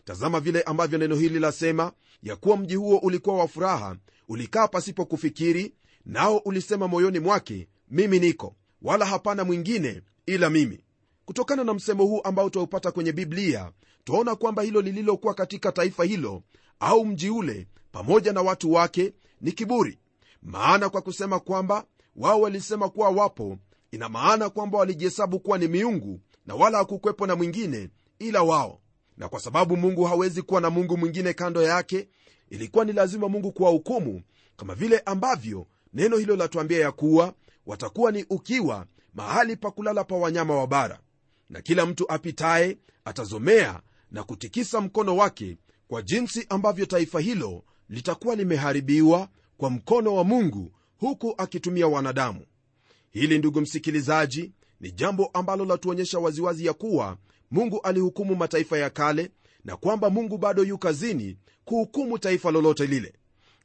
tazama 0.04 0.40
vile 0.40 0.62
ambavyo 0.62 0.98
neno 0.98 1.16
hili 1.16 1.38
lasema 1.38 1.92
ya 2.22 2.36
kuwa 2.36 2.56
mji 2.56 2.74
huo 2.74 2.98
ulikuwa 2.98 3.36
wa 3.36 3.48
furaha 3.48 3.96
ulikaa 4.28 4.68
pasipo 4.68 5.04
kufikiri 5.04 5.74
nao 6.04 6.36
ulisema 6.36 6.88
moyoni 6.88 7.18
mwake 7.18 7.68
mimi 7.90 8.18
niko 8.18 8.56
wala 8.82 9.06
hapana 9.06 9.44
mwingine 9.44 10.02
ila 10.26 10.50
mimi. 10.50 10.84
Kutokana 11.24 11.64
na 11.64 11.74
msemo 11.74 12.04
huu 12.04 12.20
ambao 12.24 12.50
twaupata 12.50 12.90
kwenye 12.92 13.12
biblia 13.12 13.72
twaona 14.04 14.34
kwamba 14.36 14.62
hilo 14.62 14.80
lililokuwa 14.80 15.34
katika 15.34 15.72
taifa 15.72 16.04
hilo 16.04 16.42
au 16.80 17.04
mji 17.06 17.30
ule 17.30 17.68
pamoja 17.92 18.32
na 18.32 18.42
watu 18.42 18.72
wake 18.72 19.12
ni 19.40 19.52
kiburi. 19.52 19.98
Maana 20.42 20.88
kwa 20.90 21.02
kusema 21.02 21.40
kwamba 21.40 21.84
wao 22.16 22.40
walisema 22.40 22.88
kuwa 22.88 23.08
wapo 23.10 23.58
ina 23.90 24.08
maana 24.08 24.50
kwamba 24.50 24.78
walijihesabu 24.78 25.40
kuwa 25.40 25.58
ni 25.58 25.68
miungu 25.68 26.20
na 26.46 26.54
wala 26.54 26.78
hakukwepo 26.78 27.26
na 27.26 27.36
mwingine 27.36 27.88
ila 28.18 28.42
wao 28.42 28.80
na 29.22 29.28
kwa 29.28 29.40
sababu 29.40 29.76
mungu 29.76 30.04
hawezi 30.04 30.42
kuwa 30.42 30.60
na 30.60 30.70
mungu 30.70 30.96
mwingine 30.96 31.32
kando 31.32 31.62
yake 31.62 32.08
ilikuwa 32.50 32.84
ni 32.84 32.92
lazima 32.92 33.28
mungu 33.28 33.52
kuwahukumu 33.52 34.22
kama 34.56 34.74
vile 34.74 34.98
ambavyo 34.98 35.66
neno 35.94 36.16
hilo 36.16 36.36
latuambia 36.36 36.78
ya 36.80 36.92
kuwa 36.92 37.34
watakuwa 37.66 38.12
ni 38.12 38.24
ukiwa 38.30 38.86
mahali 39.14 39.56
pa 39.56 39.70
kulala 39.70 40.04
pa 40.04 40.14
wanyama 40.16 40.56
wa 40.56 40.66
bara. 40.66 41.00
Na 41.50 41.60
kila 41.62 41.86
mtu 41.86 42.12
apitaye 42.12 42.78
atazomea 43.04 43.80
na 44.10 44.22
kutikisa 44.24 44.80
mkono 44.80 45.16
wake 45.16 45.56
kwa 45.88 46.02
jinsi 46.02 46.46
ambavyo 46.48 46.86
taifa 46.86 47.20
hilo 47.20 47.64
litakuwa 47.88 48.34
limeharibiwa 48.34 49.28
kwa 49.56 49.70
mkono 49.70 50.14
wa 50.14 50.24
mungu 50.24 50.72
huku 50.98 51.34
akitumia 51.38 51.86
wanadamu. 51.86 52.46
Hili 53.10 53.38
ndugu 53.38 53.60
msikilizaji 53.60 54.52
ni 54.80 54.92
jambo 54.92 55.30
ambalo 55.34 55.64
latuonyesha 55.64 56.18
waziwazi 56.18 56.66
ya 56.66 56.72
kuwa 56.72 57.16
mungu 57.52 57.80
alihukumu 57.80 58.34
mataifa 58.34 58.78
ya 58.78 58.90
kale 58.90 59.30
na 59.64 59.76
kwamba 59.76 60.10
mungu 60.10 60.38
bado 60.38 60.64
yu 60.64 60.78
kazini 60.78 61.36
kuhukumu 61.64 62.18
taifa 62.18 62.50
lolote 62.50 62.86
lile. 62.86 63.12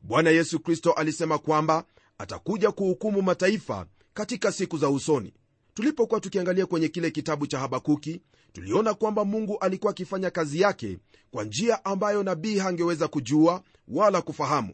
Bwana 0.01 0.29
yesu 0.29 0.59
kristo 0.59 0.91
alisema 0.91 1.37
kwamba 1.37 1.83
atakuja 2.17 2.71
kuhukumu 2.71 3.21
mataifa 3.21 3.85
katika 4.13 4.51
siku 4.51 4.77
za 4.77 4.89
usoni. 4.89 5.33
Tulipokuwa 5.73 6.19
tukiangalia 6.19 6.65
kwenye 6.65 6.87
kile 6.87 7.11
kitabu 7.11 7.47
cha 7.47 7.59
habakuki 7.59 8.21
tuliona 8.53 8.93
kwamba 8.93 9.25
mungu 9.25 9.57
alikuwa 9.59 9.91
akifanya 9.91 10.29
kazi 10.29 10.61
yake 10.61 10.97
kwa 11.31 11.43
njia 11.43 11.85
ambayo 11.85 12.23
nabii 12.23 12.57
hangeweza 12.57 13.07
kujua 13.07 13.63
wala 13.87 14.21
kufahamu. 14.21 14.73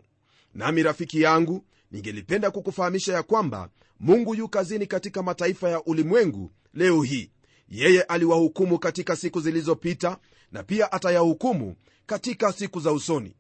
Nami 0.54 0.84
rafiki 0.84 1.22
yangu 1.22 1.66
ningelipenda 1.92 2.52
kukufahamisha 2.52 3.14
ya 3.14 3.24
kwamba 3.24 3.70
mungu 4.00 4.36
yu 4.36 4.50
kazini 4.50 4.88
katika 4.88 5.24
mataifa 5.24 5.70
ya 5.70 5.84
ulimwengu 5.84 6.52
leo 6.74 7.02
hii 7.02 7.32
yeye 7.70 8.02
aliwahukumu 8.02 8.80
katika 8.80 9.16
siku 9.16 9.40
zilizopita 9.42 10.18
na 10.52 10.64
pia 10.64 10.92
atayahukumu 10.92 11.76
katika 12.06 12.52
siku 12.54 12.80
za 12.80 12.92
usoni. 12.92 13.36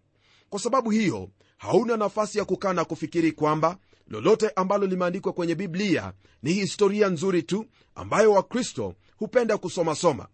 Kwa 0.49 0.59
sababu 0.59 0.89
hiyo 0.89 1.29
hauna 1.57 1.97
nafasi 1.97 2.37
ya 2.37 2.45
kukaa 2.45 2.73
na 2.73 2.85
kufikiri 2.85 3.31
kwamba 3.31 3.77
lolote 4.07 4.49
ambalo 4.55 4.87
limeandikwa 4.87 5.33
kwenye 5.33 5.55
biblia 5.55 6.13
ni 6.43 6.53
historia 6.53 7.09
nzuri 7.09 7.43
tu 7.43 7.65
ambayo 7.95 8.31
wakristo 8.31 8.95
hupenda 9.17 9.57
kusomasoma 9.57 10.27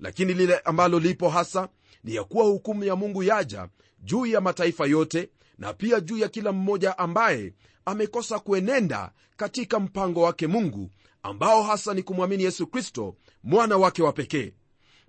lakini 0.00 0.34
lile 0.34 0.58
ambalo 0.58 0.98
lipo 1.00 1.28
hasa 1.28 1.68
ni 2.04 2.14
ya 2.14 2.24
kuwa 2.24 2.44
hukumu 2.44 2.84
ya 2.84 2.96
mungu 2.96 3.22
yaja 3.22 3.68
juu 4.02 4.26
ya 4.26 4.40
mataifa 4.40 4.86
yote 4.86 5.30
na 5.58 5.72
pia 5.74 6.00
juu 6.00 6.18
ya 6.18 6.28
kila 6.28 6.52
mmoja 6.52 6.98
ambaye 6.98 7.52
amekosa 7.84 8.38
kuenenda 8.38 9.12
katika 9.36 9.80
mpango 9.80 10.22
wake 10.22 10.46
mungu 10.46 10.90
ambao 11.22 11.62
hasa 11.62 11.94
ni 11.94 12.02
kumwamini 12.02 12.42
yesu 12.44 12.66
kristo 12.66 13.14
mwana 13.42 13.76
wake 13.76 14.02
wa 14.02 14.12
pekee. 14.12 14.52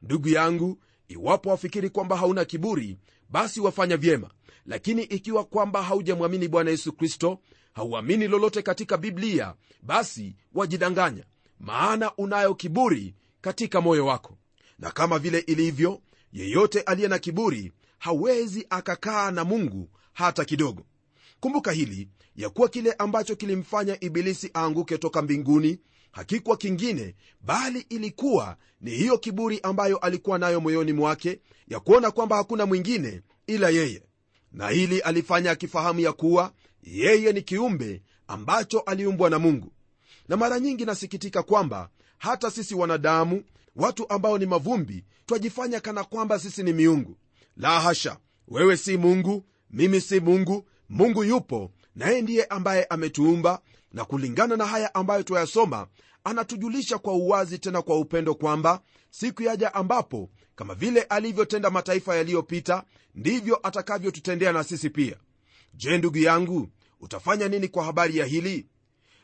Ndugu 0.02 0.30
yangu 0.30 0.78
iwapo 1.08 1.50
wafikiri 1.50 1.90
kwamba 1.90 2.18
hauna 2.18 2.46
kiburi 2.46 2.98
basi 3.30 3.62
wafanya 3.62 3.98
vyema. 3.98 4.30
Lakini 4.66 5.04
ikiwa 5.04 5.44
kwamba 5.44 5.84
haujamwamini 5.84 6.48
bwana 6.48 6.72
yesu 6.72 6.94
kristo 6.94 7.40
hauamini 7.74 8.28
lolote 8.28 8.62
katika 8.62 8.98
biblia 8.98 9.54
basi 9.82 10.36
wajidanganya 10.54 11.24
maana 11.60 12.16
unayo 12.16 12.56
kiburi 12.56 13.16
katika 13.42 13.82
moyo 13.82 14.06
wako. 14.06 14.38
Na 14.80 14.92
kama 14.92 15.20
vile 15.20 15.40
ilivyo 15.40 16.02
yeyote 16.34 16.82
aliye 16.82 17.08
na 17.08 17.20
kiburi 17.20 17.72
hawezi 17.98 18.66
akakaa 18.70 19.32
na 19.32 19.44
mungu 19.44 19.90
hata 20.14 20.46
kidogo. 20.46 20.86
Kumbuka 21.40 21.72
hili 21.72 22.10
ya 22.36 22.50
kuwa 22.50 22.70
kile 22.70 22.92
ambacho 22.94 23.36
kilimfanya 23.36 23.98
ibilisi 24.04 24.52
aanguke 24.56 24.98
toka 24.98 25.22
mbinguni 25.22 25.80
hakikuwa 26.12 26.58
kingine 26.58 27.16
bali 27.42 27.86
ilikuwa 27.90 28.58
ni 28.82 28.92
hiyo 28.92 29.18
kiburi 29.18 29.60
ambayo 29.64 29.98
alikuwa 29.98 30.40
nayo 30.40 30.62
moyoni 30.62 30.94
mwake 30.94 31.40
ya 31.68 31.80
kuona 31.80 32.12
kwamba 32.12 32.36
hakuna 32.36 32.66
mwingine 32.66 33.22
ila 33.48 33.70
yeye. 33.70 34.04
Na 34.52 34.70
hili 34.70 35.00
alifanya 35.00 35.52
akifahamu 35.52 36.00
ya 36.00 36.14
kuwa 36.14 36.54
yeye 36.84 37.34
ni 37.34 37.42
kiumbe 37.42 38.02
ambacho 38.28 38.80
aliumbwa 38.80 39.30
na 39.30 39.40
mungu. 39.40 39.72
Na 40.28 40.38
mara 40.38 40.60
nyingi 40.60 40.86
nasikitika 40.86 41.44
kwamba 41.44 41.90
hata 42.18 42.52
sisi 42.52 42.76
wanadamu 42.76 43.44
watu 43.76 44.10
ambao 44.10 44.38
ni 44.38 44.46
mavumbi 44.46 45.06
twajifanya 45.26 45.80
kana 45.80 46.04
kwamba 46.04 46.40
sisi 46.40 46.64
ni 46.64 46.74
miungu. 46.74 47.18
La 47.58 47.82
hasha 47.82 48.18
wewe 48.48 48.78
si 48.78 48.98
mungu 48.98 49.44
mimi 49.72 50.02
si 50.02 50.20
mungu 50.20 50.68
mungu 50.90 51.24
yupo 51.24 51.72
naye 51.96 52.22
ndiye 52.22 52.46
ambaye 52.46 52.84
ametuumba 52.84 53.62
na 53.92 54.06
kulingana 54.06 54.58
na 54.58 54.66
haya 54.66 54.96
ambayo 54.96 55.24
twayasoma 55.24 55.88
anatujulisha 56.24 56.98
kwa 56.98 57.14
uwazi 57.14 57.60
tena 57.60 57.82
kwa 57.82 57.98
upendo 58.00 58.36
kwamba 58.36 58.82
siku 59.10 59.44
yaja 59.44 59.74
ambapo 59.74 60.30
kama 60.56 60.76
vile 60.76 61.02
alivyotenda 61.02 61.70
mataifa 61.70 62.16
yaliyopita 62.16 62.84
ndivyo 63.16 63.60
atakavyotutendea 63.68 64.52
na 64.52 64.64
sisi 64.64 64.90
pia. 64.90 65.16
Je 65.74 65.98
ndugu 65.98 66.18
yangu 66.18 66.68
utafanya 67.00 67.48
nini 67.48 67.68
kwa 67.68 67.84
habari 67.84 68.18
ya 68.18 68.26
hili? 68.26 68.68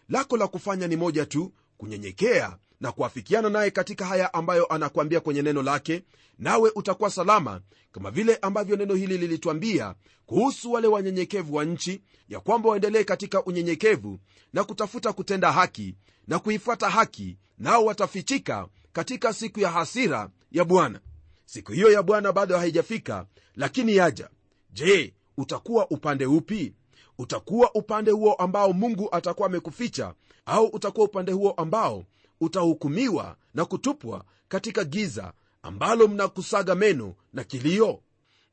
Lako 0.10 0.38
la 0.38 0.47
kufanya 0.47 0.88
ni 0.88 0.95
moja 0.95 1.25
tu 1.25 1.54
kunyenyekea 1.78 2.58
na 2.86 2.91
kuafikiana 2.91 3.50
naye 3.50 3.71
katika 3.71 4.06
haya 4.06 4.34
ambayo 4.34 4.65
anakuambia 4.65 5.19
kwenye 5.19 5.41
neno 5.41 5.62
lake 5.63 6.04
nawe 6.39 6.71
utakuwa 6.76 7.10
salama 7.10 7.62
kama 7.91 8.12
vile 8.12 8.36
ambavyo 8.36 8.76
neno 8.76 8.93
hili 8.93 9.17
lilitwambia 9.17 9.95
kuhusu 10.26 10.71
wale 10.71 10.88
wanyenyekevu 10.88 11.56
wa 11.56 11.65
nchi 11.65 12.02
ya 12.30 12.39
kwamba 12.39 12.69
waendelee 12.69 13.04
katika 13.04 13.43
unyenyekevu 13.43 14.19
na 14.54 14.63
kutafuta 14.63 15.13
kutenda 15.13 15.52
haki 15.52 15.95
na 16.28 16.39
kuifuata 16.39 16.89
haki 16.89 17.38
nao 17.58 17.86
watafichika 17.86 18.67
katika 18.93 19.34
siku 19.34 19.60
ya 19.60 19.71
hasira 19.71 20.30
ya 20.52 20.65
bwana. 20.65 21.00
Siku 21.45 21.71
hiyo 21.71 21.91
ya 21.91 22.04
bwana 22.04 22.32
bado 22.32 22.58
haijafika 22.58 23.26
lakini 23.56 23.95
yaja. 23.95 24.30
Je 24.74 25.13
utakuwa 25.38 25.89
upande 25.89 26.26
upi? 26.26 26.74
Utakuwa 27.17 27.74
upande 27.74 28.12
huo 28.12 28.34
ambao 28.34 28.74
mungu 28.74 29.10
atakuwa 29.12 29.48
amekuficha 29.48 30.13
au 30.45 30.65
utakuwa 30.65 31.06
upande 31.06 31.32
huo 31.32 31.52
ambao 31.52 32.06
utahukumiwa 32.41 33.38
na 33.54 33.65
kutupwa 33.65 34.26
katika 34.48 34.84
giza 34.84 35.34
ambalo 35.62 36.08
mnakusaga 36.08 36.76
meno 36.76 37.15
na 37.34 37.43
kilio? 37.43 38.02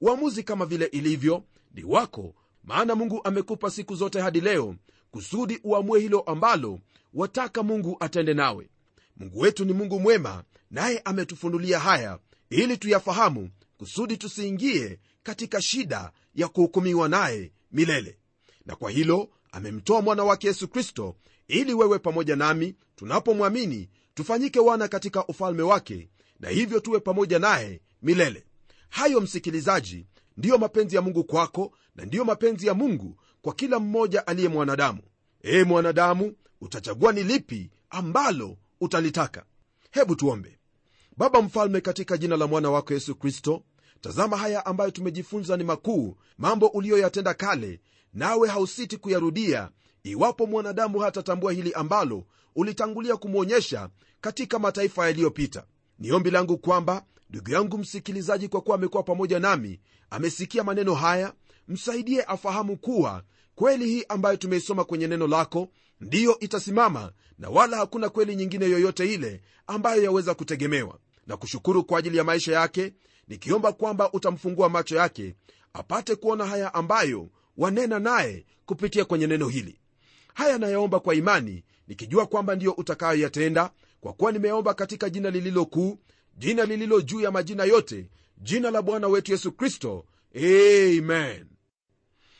Uamuzi 0.01 0.43
kama 0.43 0.67
vile 0.67 0.85
ilivyo 0.87 1.45
ni 1.75 1.85
wako 1.85 2.35
maana 2.65 2.95
mungu 2.95 3.21
amekupa 3.25 3.71
siku 3.71 3.95
zote 3.95 4.21
hadi 4.21 4.41
leo 4.41 4.75
kusudi 5.11 5.61
uamue 5.65 6.01
hilo 6.01 6.21
ambalo 6.21 6.79
wataka 7.15 7.63
mungu 7.63 7.97
atende 8.01 8.35
nawe. 8.35 8.69
Mungu 9.17 9.39
wetu 9.41 9.65
ni 9.65 9.73
mungu 9.73 10.01
mwema 10.01 10.45
naye 10.71 10.99
ametufunulia 11.05 11.79
haya 11.79 12.19
ili 12.51 12.77
tuyafahamu 12.77 13.51
kusudi 13.79 14.17
tusiingie 14.17 14.99
katika 15.23 15.63
shida 15.63 16.13
ya 16.35 16.49
kuhukumiwa 16.49 17.09
naye 17.09 17.53
milele. 17.73 18.19
Na 18.67 18.77
kwa 18.77 18.91
hilo 18.91 19.29
amemtoa 19.53 20.03
mwana 20.03 20.25
wake 20.25 20.47
yesu 20.47 20.69
kristo 20.69 21.17
ili 21.49 21.75
wewe 21.75 21.99
pamoja 21.99 22.37
nami 22.37 22.75
tunapomwamini 22.97 23.89
tufanyike 24.15 24.61
wana 24.61 24.89
katika 24.89 25.27
ufalme 25.27 25.63
wake 25.63 26.09
na 26.41 26.49
hivyo 26.49 26.81
tuwe 26.81 27.01
pamoja 27.01 27.39
naye 27.39 27.81
milele. 28.03 28.45
Hayo 28.89 29.21
msikilizaji 29.21 30.07
ndiyo 30.37 30.59
mapenzi 30.59 30.97
ya 30.97 31.03
mungu 31.03 31.25
kwako 31.25 31.73
na 31.95 32.05
ndiyo 32.05 32.25
mapenzi 32.25 32.67
ya 32.67 32.75
mungu 32.75 33.17
kwa 33.43 33.55
kila 33.55 33.79
mmoja 33.79 34.27
aliye 34.27 34.49
mwanadamu. 34.49 35.01
Ee 35.45 35.65
mwanadamu 35.65 36.35
utachagua 36.61 37.13
ni 37.13 37.23
lipi 37.23 37.71
ambalo 37.91 38.57
utalitaka. 38.81 39.45
Hebu 39.91 40.17
tuombe. 40.17 40.59
Baba 41.17 41.43
mfalme 41.43 41.81
katika 41.81 42.17
jina 42.17 42.37
la 42.37 42.47
mwana 42.47 42.71
wako 42.71 42.95
yesu 42.95 43.15
kristo 43.15 43.63
tazama 44.01 44.37
haya 44.37 44.67
ambayo 44.67 44.91
tumejifunza 44.91 45.57
ni 45.57 45.65
makuu 45.65 46.17
mambo 46.39 46.67
uliyoyatenda 46.67 47.35
kale 47.35 47.81
nawe 48.15 48.49
hausiti 48.49 48.97
kuyarudia 48.97 49.71
iwapo 50.05 50.47
mwanadamu 50.47 50.99
hatatambua 50.99 51.53
hili 51.53 51.73
ambalo 51.73 52.25
ulitangulia 52.57 53.17
kumwonyesha 53.17 53.89
katika 54.21 54.59
mataifa 54.59 55.07
yaliyopita 55.07 55.67
ni 55.99 56.13
ombi 56.13 56.31
langu 56.31 56.59
kwamba 56.59 57.05
ndugu 57.31 57.51
yangu 57.51 57.79
msikilizaji 57.79 58.49
kwa 58.49 58.61
kuwa 58.61 58.77
amekuwa 58.77 59.03
pamoja 59.03 59.39
nami 59.39 59.81
amesikia 60.11 60.65
maneno 60.65 60.95
haya 60.95 61.33
msaidie 61.69 62.23
afahamu 62.23 62.77
kuwa 62.77 63.23
kweli 63.55 63.85
hii 63.89 64.05
ambayo 64.09 64.37
tumeisoma 64.37 64.85
kwenye 64.85 65.07
neno 65.07 65.27
lako 65.27 65.69
ndiyo 66.01 66.39
itasimama 66.39 67.13
na 67.39 67.51
wala 67.51 67.77
hakuna 67.77 68.09
kweli 68.09 68.37
nyingine 68.37 68.67
yoyote 68.67 69.15
ile 69.15 69.43
ambayo 69.67 70.03
yaweza 70.03 70.35
kutegemewa. 70.35 70.99
Na 71.27 71.37
kushukuru 71.37 71.85
kwa 71.85 71.99
ajili 71.99 72.17
ya 72.17 72.25
maisha 72.25 72.53
yake 72.53 72.93
nikiomba 73.29 73.73
kwamba 73.73 74.13
utamfungua 74.13 74.69
macho 74.69 74.97
yake 74.97 75.35
apate 75.73 76.17
kuona 76.17 76.47
haya 76.47 76.75
ambayo 76.75 77.29
wanena 77.57 77.99
naye 77.99 78.47
kupitia 78.67 79.05
kwenye 79.05 79.27
neno 79.27 79.49
hili 79.49 79.79
haya 80.35 80.59
nayaomba 80.59 81.01
kwa 81.01 81.15
imani 81.15 81.65
nikijua 81.89 82.27
kwamba 82.27 82.55
ndiyo 82.55 82.73
utakayoyatenda 82.73 83.71
kwa 84.01 84.13
kuwa 84.13 84.33
nimeomba 84.33 84.75
katika 84.75 85.11
jina 85.11 85.31
lililo 85.31 85.65
kuu 85.67 85.99
jina 86.37 86.65
lililo 86.65 87.01
juu 87.01 87.21
ya 87.21 87.31
majina 87.31 87.65
yote 87.65 88.11
jina 88.39 88.71
la 88.71 88.83
bwana 88.83 89.09
wetu 89.09 89.33
yesu 89.33 89.53
kristo. 89.53 90.05
Amen. 90.37 91.47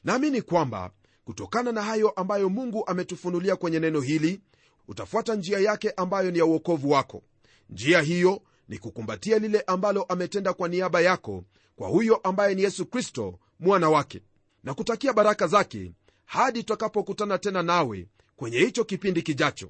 Naamini 0.05 0.43
kwamba 0.43 0.91
kutokana 1.25 1.73
na 1.73 1.83
hayo 1.83 2.11
ambayo 2.11 2.49
mungu 2.49 2.87
ametufunulia 2.87 3.57
kwenye 3.57 3.81
neno 3.81 4.01
hili 4.01 4.41
utafuata 4.89 5.35
njia 5.35 5.59
yake 5.59 5.91
ambayo 5.91 6.31
ni 6.31 6.39
ya 6.39 6.45
uokovu 6.47 6.91
wako. 6.91 7.23
Njia 7.71 8.01
hiyo 8.03 8.43
ni 8.69 8.79
kukumbatia 8.79 9.39
lile 9.39 9.61
ambalo 9.61 10.03
ametenda 10.03 10.53
kwa 10.53 10.69
niaba 10.69 11.01
yako 11.01 11.45
kwa 11.77 11.89
huyo 11.89 12.17
ambaye 12.17 12.55
ni 12.55 12.63
yesu 12.63 12.87
kristo 12.87 13.39
mwana 13.61 13.91
wake 13.91 14.23
na 14.65 14.75
kutakia 14.75 15.13
baraka 15.13 15.47
zake 15.47 15.93
hadi 16.25 16.59
tutakapokutana 16.63 17.39
tena 17.39 17.63
nawe 17.63 18.07
kwenye 18.37 18.59
hicho 18.59 18.85
kipindi 18.85 19.23
kijacho. 19.23 19.69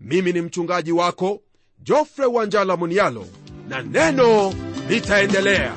Mimi 0.00 0.32
ni 0.32 0.40
mchungaji 0.40 0.92
wako 0.92 1.42
jofre 1.78 2.26
wanjala 2.26 2.76
munialo 2.76 3.26
na 3.68 3.82
neno 3.82 4.54
litaendelea 4.88 5.76